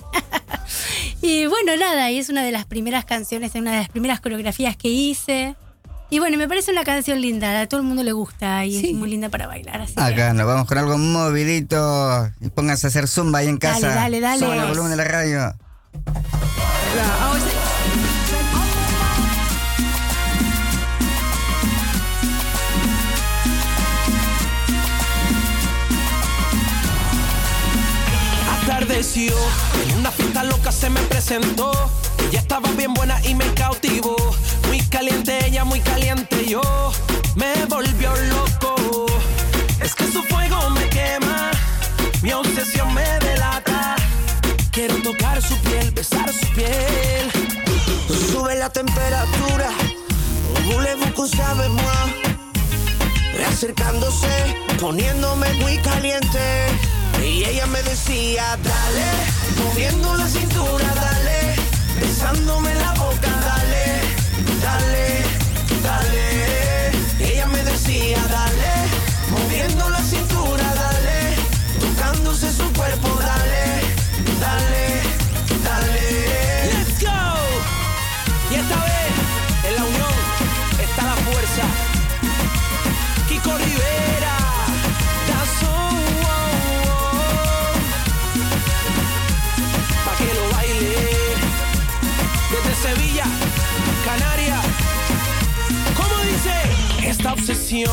[1.20, 4.74] y bueno, nada, y es una de las primeras canciones, una de las primeras coreografías
[4.74, 5.54] que hice.
[6.10, 8.86] Y bueno, me parece una canción linda, a todo el mundo le gusta y Sí.
[8.90, 9.82] es muy linda para bailar.
[9.82, 12.30] Así que- Acá nos vamos con algo movidito.
[12.40, 13.88] Y pónganse a hacer zumba ahí en casa.
[13.88, 14.60] Dale, dale, dale.
[14.62, 15.54] El volumen de la radio.
[28.62, 29.34] Atardeció,
[29.88, 31.70] en una fiesta loca se me presentó.
[32.26, 34.16] Ella estaba bien buena y me cautivó.
[34.66, 36.62] Muy caliente ella, muy caliente yo.
[37.36, 39.06] Me volvió loco.
[39.82, 41.50] Es que su fuego me quema,
[42.22, 43.96] mi obsesión me delata.
[44.70, 47.30] Quiero tocar su piel, besar su piel.
[48.30, 49.70] Sube la temperatura,
[50.66, 51.68] voulez-vous que sabe?
[53.58, 54.28] Acercándose,
[54.80, 56.68] poniéndome muy caliente.
[57.20, 59.10] Y ella me decía, dale,
[59.64, 61.37] moviendo la cintura, dale,
[62.00, 63.84] besándome la boca, dale,
[64.62, 65.07] dale,
[97.70, 97.84] Me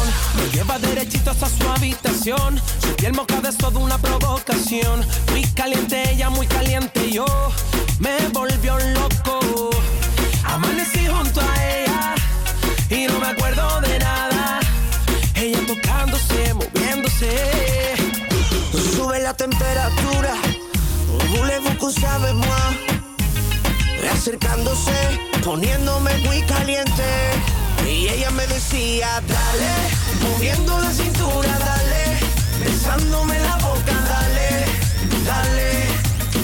[0.54, 2.62] lleva derechito hasta su habitación.
[2.82, 5.06] Su piel mojada es toda una provocación.
[5.32, 7.26] Muy caliente ella, muy caliente yo.
[8.00, 9.70] Me volvió loco.
[10.46, 12.16] Amanecí junto a ella
[12.90, 14.62] y no me acuerdo de nada.
[15.36, 17.96] Ella tocándose, moviéndose.
[18.96, 20.36] Sube la temperatura,
[21.36, 22.78] voulez-vous sabe moi?
[24.10, 24.94] Acercándose,
[25.44, 27.04] poniéndome muy caliente.
[27.84, 29.72] Y ella me decía, dale,
[30.22, 32.20] moviendo la cintura, dale,
[32.60, 34.66] besándome la boca, dale,
[35.26, 35.88] dale,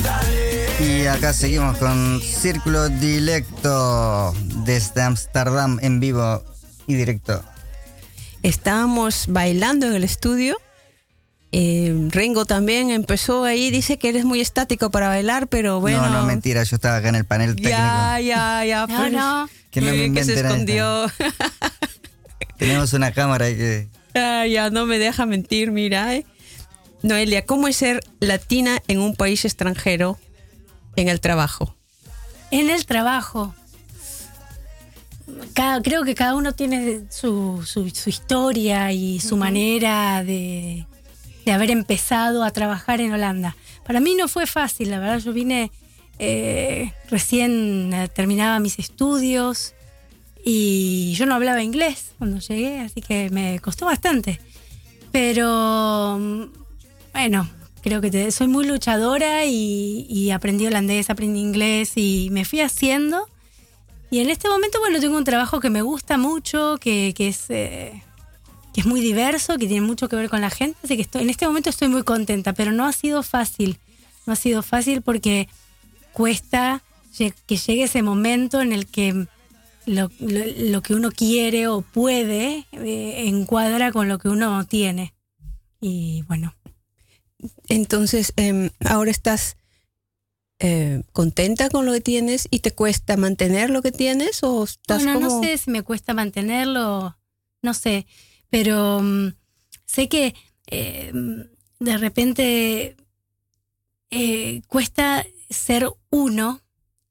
[0.03, 1.01] dale.
[1.01, 6.43] Y acá seguimos con Círculo Dilecto desde Amsterdam en vivo
[6.87, 7.43] y directo.
[8.43, 10.57] Estábamos bailando en el estudio.
[11.53, 16.01] Eh, Rengo también empezó ahí, dice que eres muy estático para bailar, pero bueno.
[16.07, 17.71] No, no, mentira, yo estaba acá en el panel técnico.
[17.71, 18.87] Ya, ya, ya.
[18.87, 19.49] No, pues, no.
[19.69, 21.07] Que no me que se escondió.
[22.57, 23.87] Tenemos una cámara ahí que...
[24.13, 26.15] Ah, ya no me deja mentir, mira.
[26.15, 26.25] eh.
[27.01, 30.19] Noelia, ¿cómo es ser latina en un país extranjero
[30.95, 31.75] en el trabajo?
[32.51, 33.55] En el trabajo.
[35.53, 40.85] Cada- creo que cada uno tiene su, su- su historia y su manera de,
[41.45, 43.55] de haber empezado a trabajar en Holanda.
[43.85, 45.19] Para mí no fue fácil, la verdad.
[45.19, 45.71] Yo vine
[46.19, 49.73] eh, recién eh, terminaba mis estudios
[50.43, 54.39] y yo no hablaba inglés cuando llegué, así que me costó bastante.
[55.11, 56.43] Pero mm,
[57.13, 57.49] bueno,
[57.81, 63.27] creo que te- soy muy luchadora y, aprendí holandés, aprendí inglés y me fui haciendo.
[64.09, 67.45] Y en este momento, bueno, tengo un trabajo que me gusta mucho, que, que es,
[67.49, 68.03] eh,
[68.73, 71.23] que es muy diverso, que tiene mucho que ver con la gente, así que estoy,
[71.23, 73.77] en este momento estoy muy contenta, pero no ha sido fácil,
[74.25, 75.47] no ha sido fácil porque
[76.13, 76.81] cuesta
[77.17, 79.27] que llegue ese momento en el que
[79.85, 85.13] lo, lo- lo que uno quiere o puede eh, encuadra con lo que uno tiene.
[85.81, 86.55] Y bueno,
[87.67, 89.57] Entonces, em, ahora estás
[90.59, 95.03] eh, contenta con lo que tienes y te cuesta mantener lo que tienes o estás
[95.03, 95.41] bueno, como...
[95.41, 97.17] no sé si me cuesta mantenerlo,
[97.63, 98.05] no sé,
[98.51, 99.33] pero mm,
[99.85, 100.35] sé que
[100.67, 101.11] eh,
[101.79, 102.95] de repente
[104.11, 106.61] eh, cuesta ser uno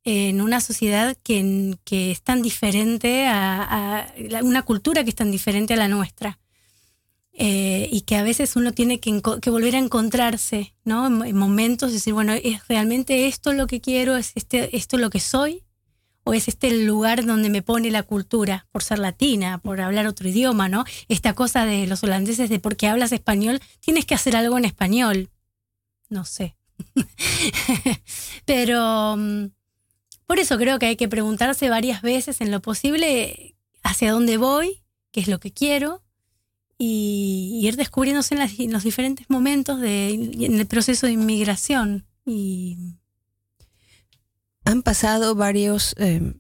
[0.05, 5.75] en una sociedad que, que es tan diferente a, una cultura que es tan diferente
[5.75, 6.39] a la nuestra.
[7.33, 11.07] Eh, y que a veces uno tiene que volver a encontrarse, ¿no?
[11.07, 14.17] En, en momentos, decir, bueno, ¿es realmente esto lo que quiero?
[14.17, 15.63] ¿Es este, esto lo que soy?
[16.25, 20.07] ¿O es este el lugar donde me pone la cultura, por ser latina, por hablar
[20.07, 20.85] otro idioma, ¿no?
[21.09, 25.31] Esta cosa de los holandeses de porque hablas español, tienes que hacer algo en español.
[26.09, 26.57] No sé.
[28.45, 29.47] Pero mm,
[30.27, 34.83] por eso creo que hay que preguntarse varias veces en lo posible hacia dónde voy,
[35.13, 36.03] qué es lo que quiero,
[36.79, 42.07] y, ir descubriéndose en, las- en los diferentes momentos de, en el proceso de inmigración.
[42.25, 42.97] Y
[44.71, 46.35] Han pasado varios eh,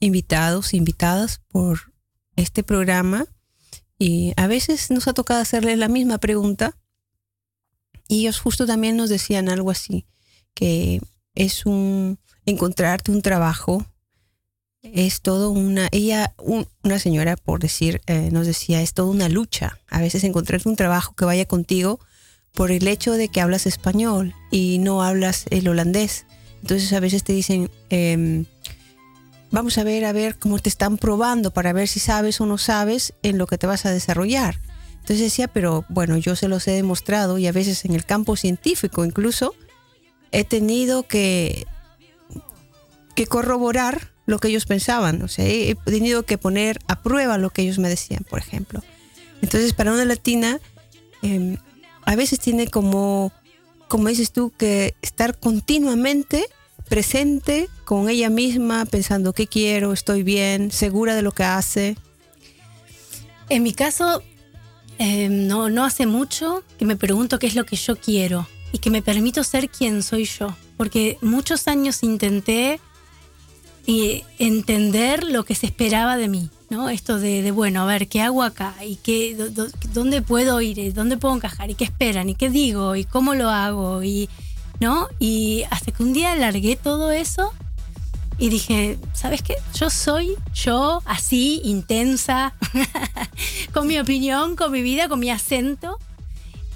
[0.00, 1.92] invitados, invitadas por
[2.34, 3.26] este programa
[3.98, 6.76] y a veces nos ha tocado hacerles la misma pregunta
[8.08, 10.06] y ellos justo también nos decían algo así,
[10.54, 11.00] que
[11.34, 13.84] es un encontrarte un trabajo,
[14.82, 19.28] es todo una, ella, un- una señora por decir, eh, nos decía, es toda una
[19.28, 21.98] lucha, a veces encontrarte un trabajo que vaya contigo
[22.52, 26.24] por el hecho de que hablas español y no hablas el holandés.
[26.66, 28.44] Entonces a veces te dicen, em,
[29.52, 32.58] vamos a ver, a ver cómo te están probando para ver si sabes o no
[32.58, 34.58] sabes en lo que te vas a desarrollar.
[34.94, 38.34] Entonces decía, pero bueno, yo se los he demostrado y a veces en el campo
[38.34, 39.54] científico incluso
[40.32, 41.68] he tenido que,
[43.14, 45.22] que corroborar lo que ellos pensaban.
[45.22, 48.82] O sea, he tenido que poner a prueba lo que ellos me decían, por ejemplo.
[49.40, 50.58] Entonces, para una latina,
[51.22, 51.58] em,
[52.04, 53.30] a veces tiene como,
[53.86, 56.48] como dices tú, que estar continuamente
[56.88, 61.96] presente con ella misma, pensando qué quiero, estoy bien, segura de lo que hace.
[63.48, 64.22] En mi caso,
[64.98, 68.78] eh, no, no hace mucho que me pregunto qué es lo que yo quiero y
[68.78, 70.56] que me permito ser quien soy yo.
[70.76, 72.80] Porque muchos años intenté
[73.86, 76.88] eh, entender lo que se esperaba de mí, ¿no?
[76.88, 78.74] Esto de, bueno, a ver, ¿qué hago acá?
[78.84, 79.36] ¿Y qué,
[79.92, 80.78] dónde puedo ir?
[80.78, 81.70] ¿Y ¿Dónde puedo encajar?
[81.70, 82.28] ¿Y qué esperan?
[82.28, 82.96] ¿Y qué digo?
[82.96, 84.02] ¿Y cómo lo hago?
[84.02, 84.28] Y,
[84.80, 85.08] ¿no?
[85.18, 87.52] Y hasta que un día largué todo eso
[88.38, 89.54] y dije, ¿sabes qué?
[89.74, 92.54] Yo soy yo, así, intensa,
[93.72, 95.98] con mi opinión, con mi vida, con mi acento.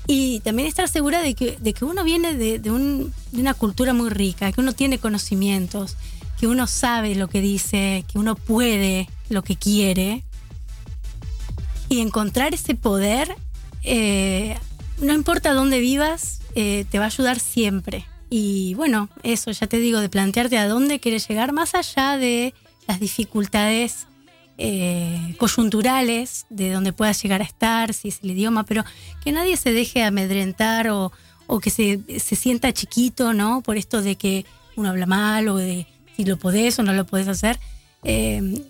[0.07, 3.55] Y también estar segura de que, de que uno viene de, de un- de una
[3.55, 5.97] cultura muy rica, que uno tiene conocimientos,
[6.39, 10.25] que uno sabe lo que dice, que uno puede lo que quiere.
[11.89, 13.35] Y encontrar ese poder,
[13.83, 14.57] eh,
[15.01, 18.07] no importa dónde vivas, eh, te va a ayudar siempre.
[18.29, 22.55] Y bueno, eso ya te digo, de plantearte a dónde quieres llegar, más allá de
[22.87, 24.07] las dificultades
[24.59, 28.85] eh, coyunturales, de donde puedas llegar a estar, si es el idioma, pero
[29.25, 31.13] que nadie se deje amedrentar o,
[31.47, 33.63] o que se, se sienta chiquito, ¿no?
[33.63, 34.45] Por esto de que
[34.77, 35.87] uno habla mal o de
[36.17, 37.59] si lo podés o no lo podés hacer.
[38.05, 38.63] Eh,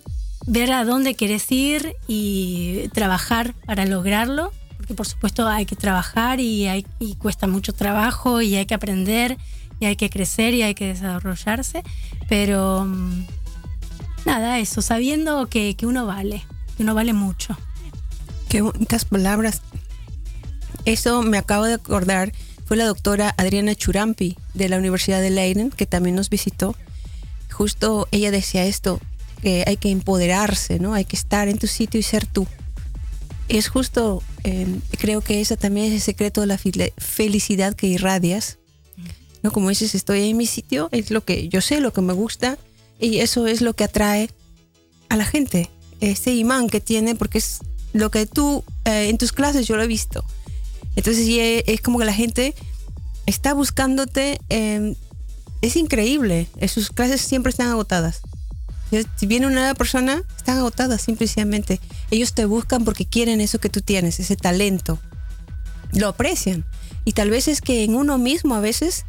[0.47, 4.51] ver a dónde querés ir y trabajar para lograrlo,
[4.81, 8.73] porque por supuesto hay que trabajar y, hay, y cuesta mucho trabajo y hay que
[8.73, 9.37] aprender
[9.79, 11.83] y hay que crecer y hay que desarrollarse,
[12.27, 13.25] pero mm,
[14.25, 16.43] nada, eso, sabiendo que, que uno vale,
[16.75, 17.55] que uno vale mucho.
[18.49, 19.61] Qué bonitas palabras.
[20.85, 22.31] Eso me acabo de acordar.
[22.65, 26.75] Fue la doctora Adriana Churampi de la Universidad de Leiden que también nos visitó.
[27.51, 28.99] Justo ella decía esto,
[29.43, 30.95] que hay que empoderarse, ¿no?
[30.95, 32.47] Hay que estar en tu sitio y ser tú.
[33.51, 34.65] Es justo, eh,
[34.97, 38.59] creo que ese también es el secreto de la felicidad que irradias.
[39.43, 39.51] ¿no?
[39.51, 42.57] Como dices, estoy en mi sitio, es lo que yo sé, lo que me gusta,
[42.97, 44.29] y eso es lo que atrae
[45.09, 45.69] a la gente.
[45.99, 47.59] Ese imán que tiene, porque es
[47.91, 50.23] lo que tú eh, en tus clases yo lo he visto.
[50.95, 52.55] Entonces y es, como que la gente
[53.25, 54.39] está buscándote.
[54.49, 54.95] eh,
[55.61, 56.47] es increíble.
[56.57, 58.21] eh, Sus clases siempre están agotadas.
[59.15, 61.79] Si viene una nueva persona, están agotadas simplemente.
[62.09, 64.99] Ellos te buscan porque quieren eso que tú tienes, ese talento.
[65.93, 66.65] Lo aprecian.
[67.05, 69.05] Y tal vez es que en uno mismo, a veces,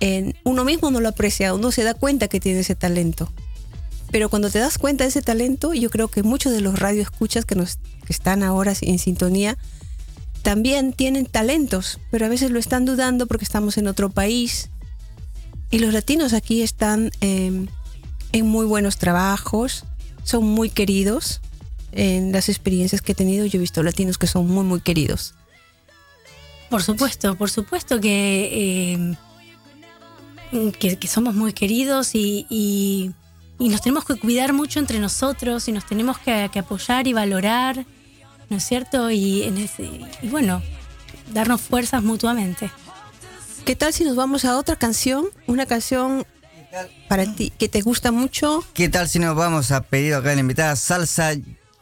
[0.00, 3.32] en uno mismo no lo aprecia, uno se da cuenta que tiene ese talento.
[4.10, 7.44] Pero cuando te das cuenta de ese talento, yo creo que muchos de los radioescuchas
[7.44, 9.56] que, nos, que están ahora en sintonía
[10.42, 14.70] también tienen talentos, pero a veces lo están dudando porque estamos en otro país.
[15.70, 17.68] Y los latinos aquí están em,
[18.32, 19.84] en muy buenos trabajos,
[20.24, 21.40] son muy queridos.
[21.92, 25.34] En las experiencias que he tenido, yo he visto latinos que son muy, muy queridos.
[26.68, 29.16] Por supuesto, por supuesto que,
[30.52, 33.10] eh, que, somos muy queridos y, y,
[33.58, 37.84] y, nos tenemos que cuidar mucho entre nosotros y nos tenemos que, apoyar y valorar,
[38.48, 39.10] ¿no es cierto?
[39.10, 39.90] Y, en ese,
[40.22, 40.62] y bueno,
[41.32, 42.70] darnos fuerzas mutuamente.
[43.64, 45.26] ¿Qué tal si nos vamos a otra canción?
[45.48, 46.24] Una canción
[47.08, 48.64] para ti, que te gusta mucho.
[48.74, 51.32] ¿Qué tal si nos vamos a pedir acá en la invitada salsa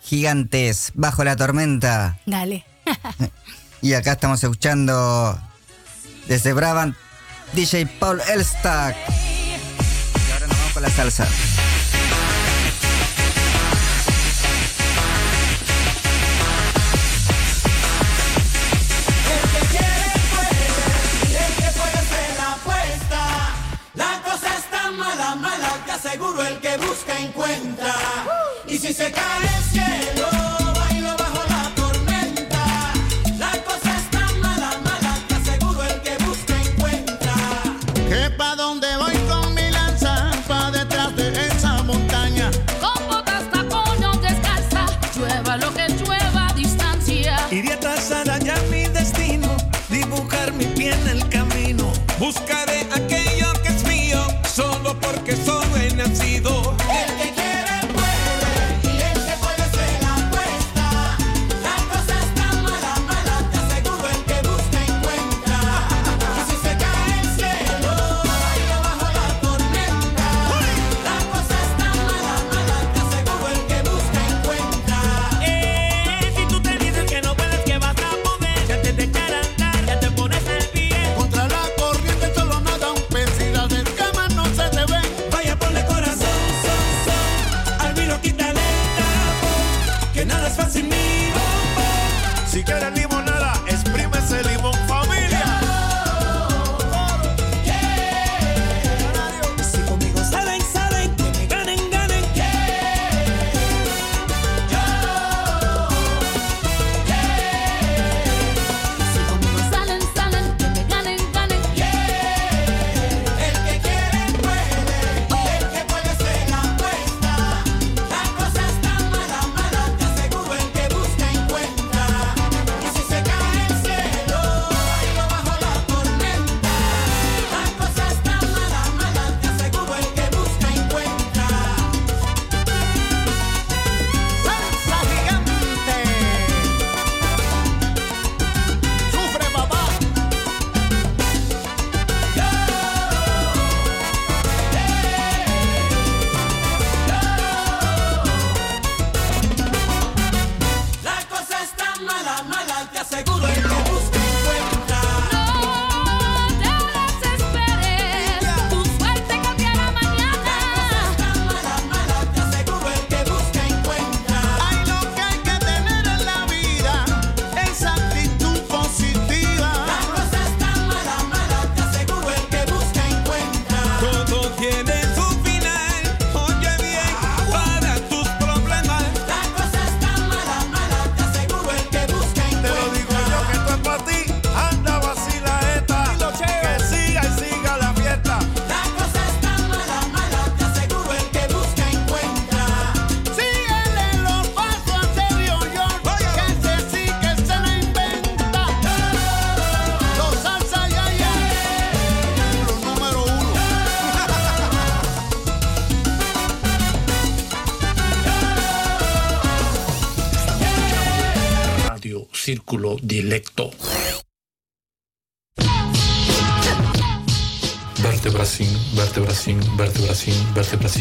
[0.01, 2.19] gigantes bajo la tormenta?
[2.27, 2.65] Dale.
[3.83, 5.39] y acá estamos escuchando
[6.27, 6.97] desde Brabant
[7.53, 8.97] DJ Paul Elstack.
[10.29, 11.29] Y ahora nos vamos con la salsa.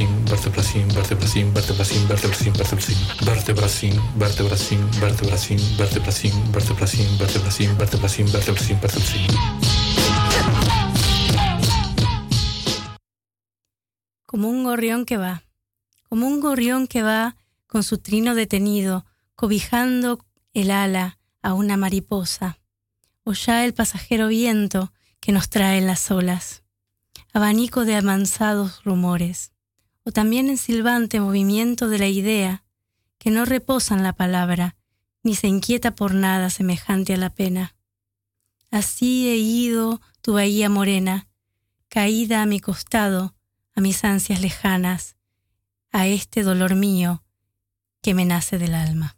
[0.05, 9.27] vertebracín, vertebracín, vertebracín, vertebracín, vertebracín, vertebracín, vertebracín, vertebracín, vertebracín, vertebracín, vertebracín, vertebracín, vertebracín, vertebracín, vertebracín.
[14.25, 15.43] Como un gorrión que va,
[16.09, 17.35] como un gorrión que va
[17.65, 20.19] con su trino detenido, cobijando
[20.53, 22.59] el ala a una mariposa,
[23.23, 26.63] o ya el pasajero viento que nos trae las olas
[27.37, 29.51] abanico de amansados rumores
[30.07, 32.63] o también en silbante movimiento de la idea,
[33.17, 34.77] que no reposa en la palabra,
[35.21, 37.75] ni se inquieta por nada semejante a la pena.
[38.71, 41.27] Así he ido tu bahía morena,
[41.89, 43.35] caída a mi costado,
[43.75, 45.17] a mis ansias lejanas,
[45.91, 47.21] a este dolor mío
[48.01, 49.16] que me nace del alma.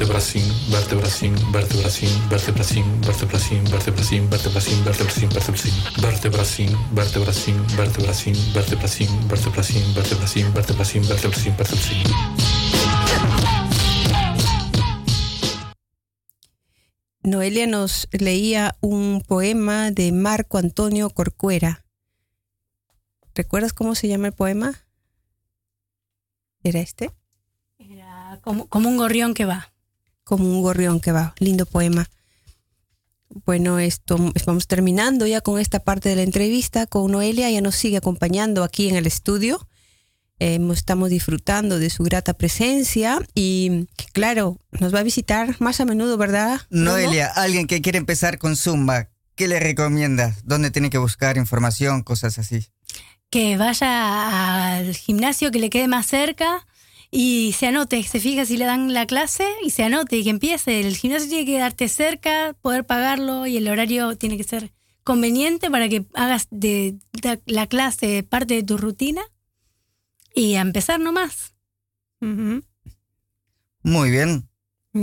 [0.00, 5.28] Vertebracín, vertebracín, vertebracín, vertebracín, vertebracín, vertebracín, vertebracín, vertebracín, vertebracín,
[6.00, 12.02] vertebracín, vertebracín, vertebracín, vertebracín, vertebracín, vertebracín, vertebracín, vertebracín, vertebracín.
[17.22, 21.84] Noelia nos leía un poema de Marco Antonio Corcuera.
[23.34, 24.72] ¿Recuerdas cómo se llama el poema?
[26.62, 27.10] ¿Era este?
[27.76, 29.69] Era como, como un gorrión que va.
[30.30, 31.34] Como un gorrión que va.
[31.40, 32.08] Lindo poema.
[33.44, 34.16] Bueno, esto
[34.46, 37.48] vamos terminando ya con esta parte de la entrevista con Noelia.
[37.48, 39.66] Ella nos sigue acompañando aquí en el estudio.
[40.38, 45.84] Eh, estamos disfrutando de su grata presencia y, claro, nos va a visitar más a
[45.84, 46.60] menudo, ¿verdad?
[46.70, 50.44] Noelia, alguien que quiere empezar con Zumba, ¿qué le recomiendas?
[50.44, 52.68] ¿Dónde tiene que buscar información, cosas así?
[53.30, 56.68] Que vaya al gimnasio que le quede más cerca
[57.10, 60.30] y se anote, se fija si le dan la clase y se anote y que
[60.30, 60.80] empiece.
[60.80, 65.70] El gimnasio tiene que quedarte cerca, poder pagarlo y el horario tiene que ser conveniente
[65.70, 69.22] para que hagas de de la clase parte de tu rutina
[70.34, 71.54] y a empezar nomás.
[72.20, 74.48] Muy bien.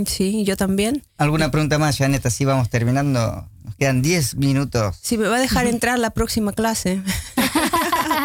[0.06, 1.02] Sí, yo también.
[1.16, 2.24] ¿Alguna pregunta más, Janet?
[2.26, 3.48] Así vamos terminando.
[3.64, 4.96] Nos quedan 10 minutos.
[5.00, 7.02] Si me va a dejar entrar la próxima clase.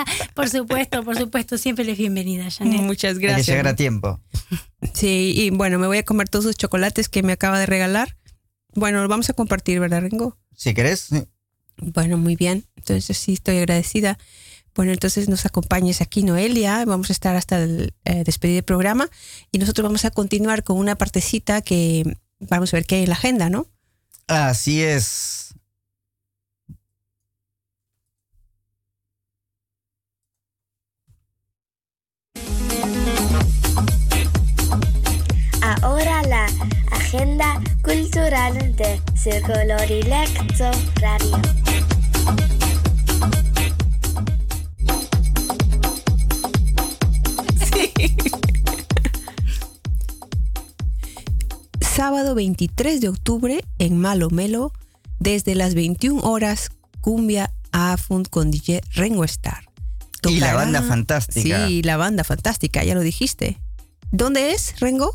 [0.34, 2.82] por supuesto, por supuesto, siempre les bienvenida, Janet.
[2.82, 3.47] Muchas Hay que gracias.
[3.47, 4.20] llegar a tiempo.
[4.93, 8.18] Sí, y bueno, me voy a comer todos esos chocolates que me acaba de regalar.
[8.76, 10.38] Bueno, los vamos a compartir, ¿verdad, Rengo?
[10.56, 10.99] Si querés.
[11.01, 11.24] sí.
[11.78, 12.66] Bueno, muy bien.
[12.76, 14.18] Entonces sí, estoy agradecida.
[14.76, 16.84] Bueno, entonces nos acompañes aquí, Noelia.
[16.86, 19.10] Vamos a estar hasta el eh, despedir del programa
[19.51, 23.10] y nosotros vamos a continuar con una partecita que vamos a ver qué hay en
[23.10, 23.68] la agenda, ¿no?
[24.28, 25.43] Así es.
[36.04, 36.45] Ahora la
[36.91, 41.41] agenda cultural de Círculo Directo Radio.
[51.80, 54.74] Sábado 23 de octubre en Malo Melo,
[55.20, 59.70] desde las 21 horas, Cumbia Afund con DJ Rengo Star.
[60.28, 61.68] Y la banda fantástica.
[61.68, 63.62] Sí, la banda fantástica, ya lo dijiste.
[64.12, 65.14] ¿Dónde es, Rengo?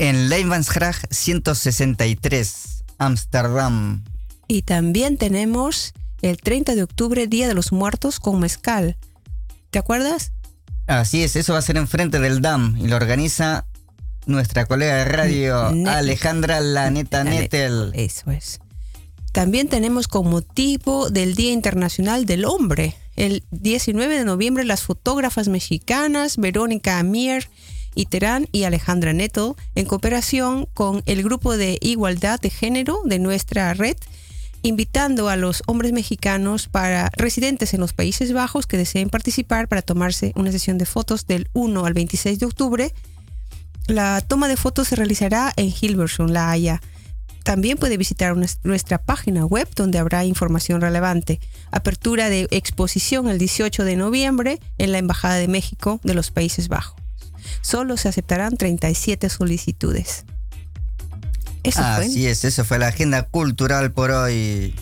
[0.00, 4.02] En Leibensgracht 163, Ámsterdam.
[4.48, 5.92] Y también tenemos
[6.22, 8.96] el 30 de octubre, Día de los Muertos con Mezcal.
[9.70, 10.32] ¿Te acuerdas?
[10.86, 13.66] Así es, eso va a ser enfrente del DAM y lo organiza
[14.24, 17.92] nuestra colega de radio Net- Alejandra Laneta La Net- Nettel.
[17.94, 18.58] Eso es.
[19.32, 25.48] También tenemos con motivo del Día Internacional del Hombre, el 19 de noviembre, las fotógrafas
[25.48, 27.48] mexicanas Verónica Amier
[27.94, 33.18] y Terán y Alejandra Neto, en cooperación con el grupo de igualdad de género de
[33.18, 33.96] nuestra red,
[34.62, 39.82] invitando a los hombres mexicanos para residentes en los Países Bajos que deseen participar para
[39.82, 42.92] tomarse una sesión de fotos del 1 al 26 de octubre.
[43.86, 46.80] La toma de fotos se realizará en Hilversum, La Haya.
[47.42, 51.40] También puede visitar nues- nuestra página web donde habrá información relevante.
[51.72, 56.68] Apertura de exposición el 18 de noviembre en la Embajada de México de los Países
[56.68, 56.99] Bajos.
[57.60, 60.24] Solo se aceptarán 37 solicitudes.
[61.62, 62.06] Eso fue.
[62.06, 64.74] Así es, eso fue la agenda cultural por hoy.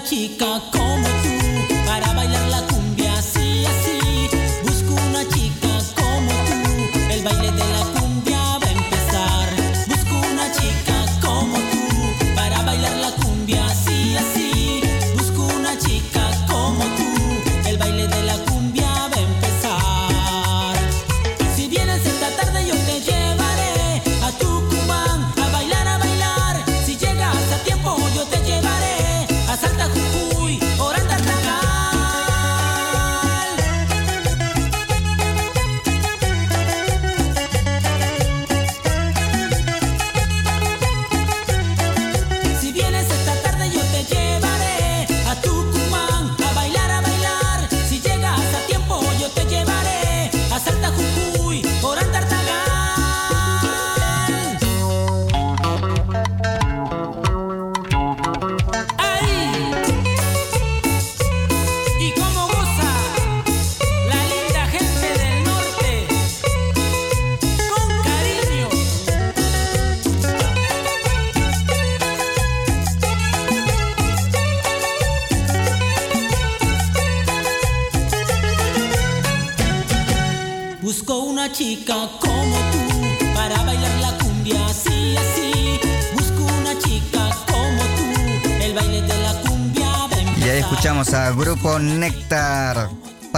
[0.00, 0.75] 近く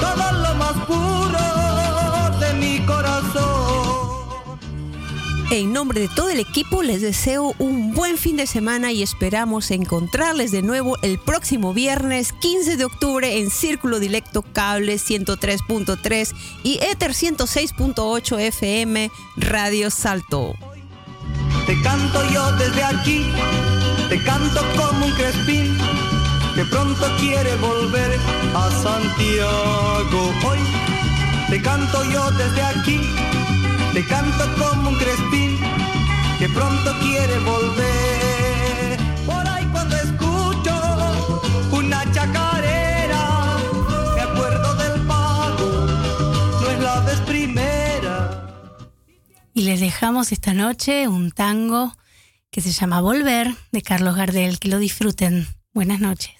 [0.00, 4.58] todo lo más puro de mi corazón.
[5.50, 9.72] En nombre de todo el equipo les deseo un buen fin de semana y esperamos
[9.72, 16.32] encontrarles de nuevo el próximo viernes 15 de octubre en Círculo Dilecto Cable 103.3
[16.62, 20.54] y Ether 106.8 FM Radio Salto.
[21.66, 23.24] Te canto yo desde aquí,
[24.08, 25.69] te canto como un crespín
[26.54, 28.18] que pronto quiere volver
[28.54, 30.34] a Santiago.
[30.46, 30.58] Hoy
[31.48, 33.00] te canto yo desde aquí,
[33.92, 35.58] te canto como un crespín
[36.38, 38.98] que pronto quiere volver.
[39.26, 40.74] Por ahí cuando escucho
[41.72, 43.58] una chacarera,
[44.14, 45.86] me acuerdo del pago,
[46.60, 48.56] no es la vez primera.
[49.54, 51.94] Y les dejamos esta noche un tango
[52.50, 54.58] que se llama Volver de Carlos Gardel.
[54.58, 55.46] Que lo disfruten.
[55.72, 56.39] Buenas noches.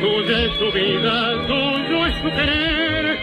[0.00, 3.18] tuya es su vida, tuyo es su querer.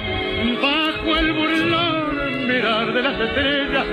[0.61, 3.85] Bajo el burlón mirar de las estrellas,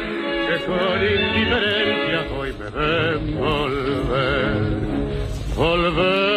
[0.49, 4.55] que con indiferencia hoy me ven volver.
[5.57, 6.29] Volver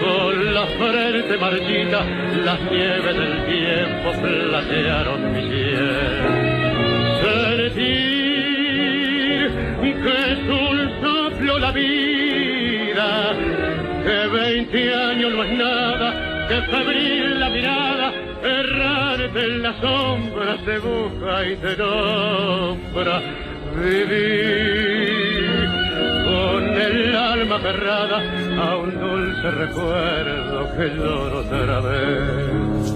[0.00, 2.00] con la frente marchita,
[2.44, 6.22] las nieves del tiempo platearon mi piel.
[7.22, 8.04] Sentir
[10.04, 12.13] que es un soplo la vida,
[14.70, 18.12] que veinte años no es nada, que febril la mirada,
[18.42, 23.22] errarte en la sombra se busca y te nombra.
[23.74, 25.68] Vivir
[26.24, 28.22] con el alma cerrada
[28.62, 32.94] a un dulce recuerdo que lloro otra vez.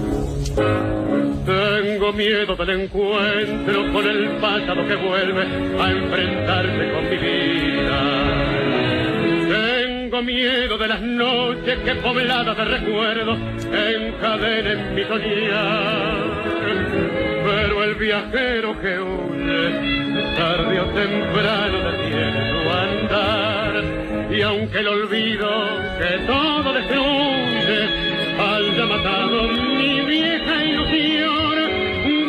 [1.45, 5.43] Tengo miedo del encuentro con el pasado que vuelve
[5.79, 8.88] a enfrentarse con mi vida.
[10.23, 13.39] Miedo de las noches que pobladas de recuerdos
[13.71, 16.17] encadenen mi soñar.
[17.45, 23.83] Pero el viajero que huye tarde o temprano detiene su andar.
[24.29, 25.49] Y aunque el olvido
[25.99, 27.79] que todo destruye
[28.39, 31.55] haya matado mi vieja ilusión,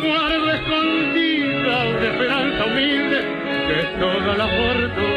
[0.01, 3.19] guardo escondida una esperanza humilde
[3.67, 5.10] que toda la fortuna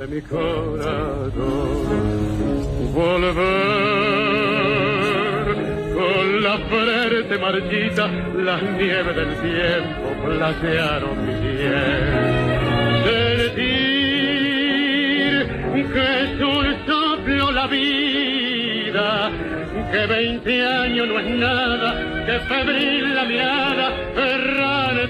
[0.00, 1.32] de mi corazón.
[2.94, 3.36] Volver
[5.94, 8.06] con la frente marchita,
[8.38, 12.04] las nieves del tiempo platearon mi piel.
[13.04, 13.70] Sentir
[15.92, 19.30] que es un soplo la vida,
[19.92, 25.00] que veinte años no es nada, que febril la mirada, errar